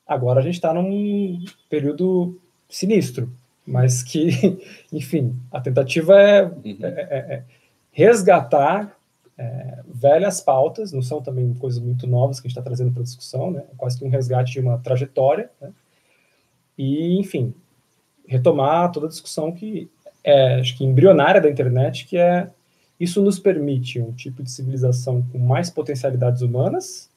Agora 0.06 0.40
a 0.40 0.42
gente 0.42 0.54
está 0.54 0.72
num 0.74 1.44
período 1.68 2.40
sinistro, 2.68 3.32
mas 3.66 4.02
que, 4.02 4.58
enfim, 4.92 5.36
a 5.50 5.60
tentativa 5.60 6.20
é, 6.20 6.44
uhum. 6.44 6.62
é, 6.82 6.86
é, 6.86 7.34
é 7.34 7.44
resgatar 7.92 8.96
é, 9.40 9.78
velhas 9.86 10.42
pautas, 10.42 10.92
não 10.92 11.00
são 11.00 11.22
também 11.22 11.54
coisas 11.54 11.80
muito 11.80 12.06
novas 12.06 12.38
que 12.38 12.46
a 12.46 12.48
gente 12.48 12.58
está 12.58 12.62
trazendo 12.62 12.92
para 12.92 13.02
discussão, 13.02 13.50
né? 13.50 13.64
É 13.72 13.74
quase 13.74 13.98
que 13.98 14.04
um 14.04 14.10
resgate 14.10 14.52
de 14.52 14.60
uma 14.60 14.76
trajetória, 14.76 15.50
né? 15.58 15.72
e, 16.76 17.18
enfim, 17.18 17.54
retomar 18.26 18.92
toda 18.92 19.06
a 19.06 19.08
discussão 19.08 19.50
que 19.50 19.90
é, 20.22 20.56
acho 20.56 20.76
que 20.76 20.84
embrionária 20.84 21.40
da 21.40 21.48
internet, 21.48 22.06
que 22.06 22.18
é 22.18 22.50
isso 22.98 23.22
nos 23.22 23.38
permite 23.38 23.98
um 23.98 24.12
tipo 24.12 24.42
de 24.42 24.50
civilização 24.50 25.22
com 25.32 25.38
mais 25.38 25.70
potencialidades 25.70 26.42
humanas 26.42 27.08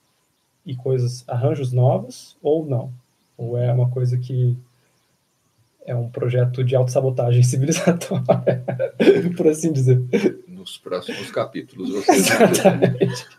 e 0.65 0.74
coisas, 0.78 1.26
arranjos 1.28 1.74
novos, 1.74 2.38
ou 2.41 2.65
não. 2.65 2.89
Ou 3.38 3.57
é 3.57 3.69
uma 3.74 3.89
coisa 3.89 4.17
que 4.17 4.57
é 5.86 5.93
um 5.93 6.09
projeto 6.09 6.63
de 6.63 6.74
autossabotagem 6.74 7.43
civilizatória, 7.43 8.63
por 9.36 9.49
assim 9.49 9.74
dizer 9.74 10.01
nos 10.64 10.78
próximos 10.78 11.30
capítulos. 11.30 11.89
Vocês 11.89 12.26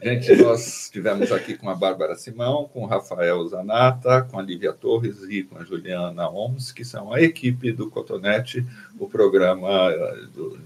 Gente, 0.03 0.37
nós 0.37 0.85
estivemos 0.85 1.33
aqui 1.33 1.57
com 1.57 1.71
a 1.71 1.75
Bárbara 1.75 2.15
Simão, 2.15 2.69
com 2.71 2.83
o 2.83 2.87
Rafael 2.87 3.49
Zanata, 3.49 4.23
com 4.31 4.39
a 4.39 4.43
Lívia 4.43 4.75
Torres 4.75 5.23
e 5.23 5.43
com 5.43 5.59
a 5.59 5.65
Juliana 5.65 6.29
Oms, 6.29 6.71
que 6.71 6.85
são 6.85 7.13
a 7.13 7.23
equipe 7.23 7.73
do 7.73 7.91
Cotonete, 7.91 8.65
o 8.99 9.09
programa 9.09 9.91
eh, 9.91 10.17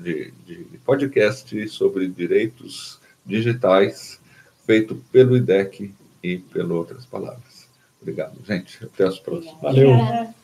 de, 0.02 0.32
de 0.44 0.78
podcast 0.84 1.68
sobre 1.68 2.08
direitos 2.08 2.98
digitais, 3.24 4.20
feito 4.66 4.96
pelo 5.12 5.36
IDEC 5.36 5.94
e 6.22 6.38
pelas 6.38 6.72
outras 6.72 7.06
palavras. 7.06 7.68
Obrigado, 8.02 8.36
gente. 8.44 8.84
Até 8.84 9.04
as 9.04 9.18
próximas. 9.20 9.62
Valeu. 9.62 10.34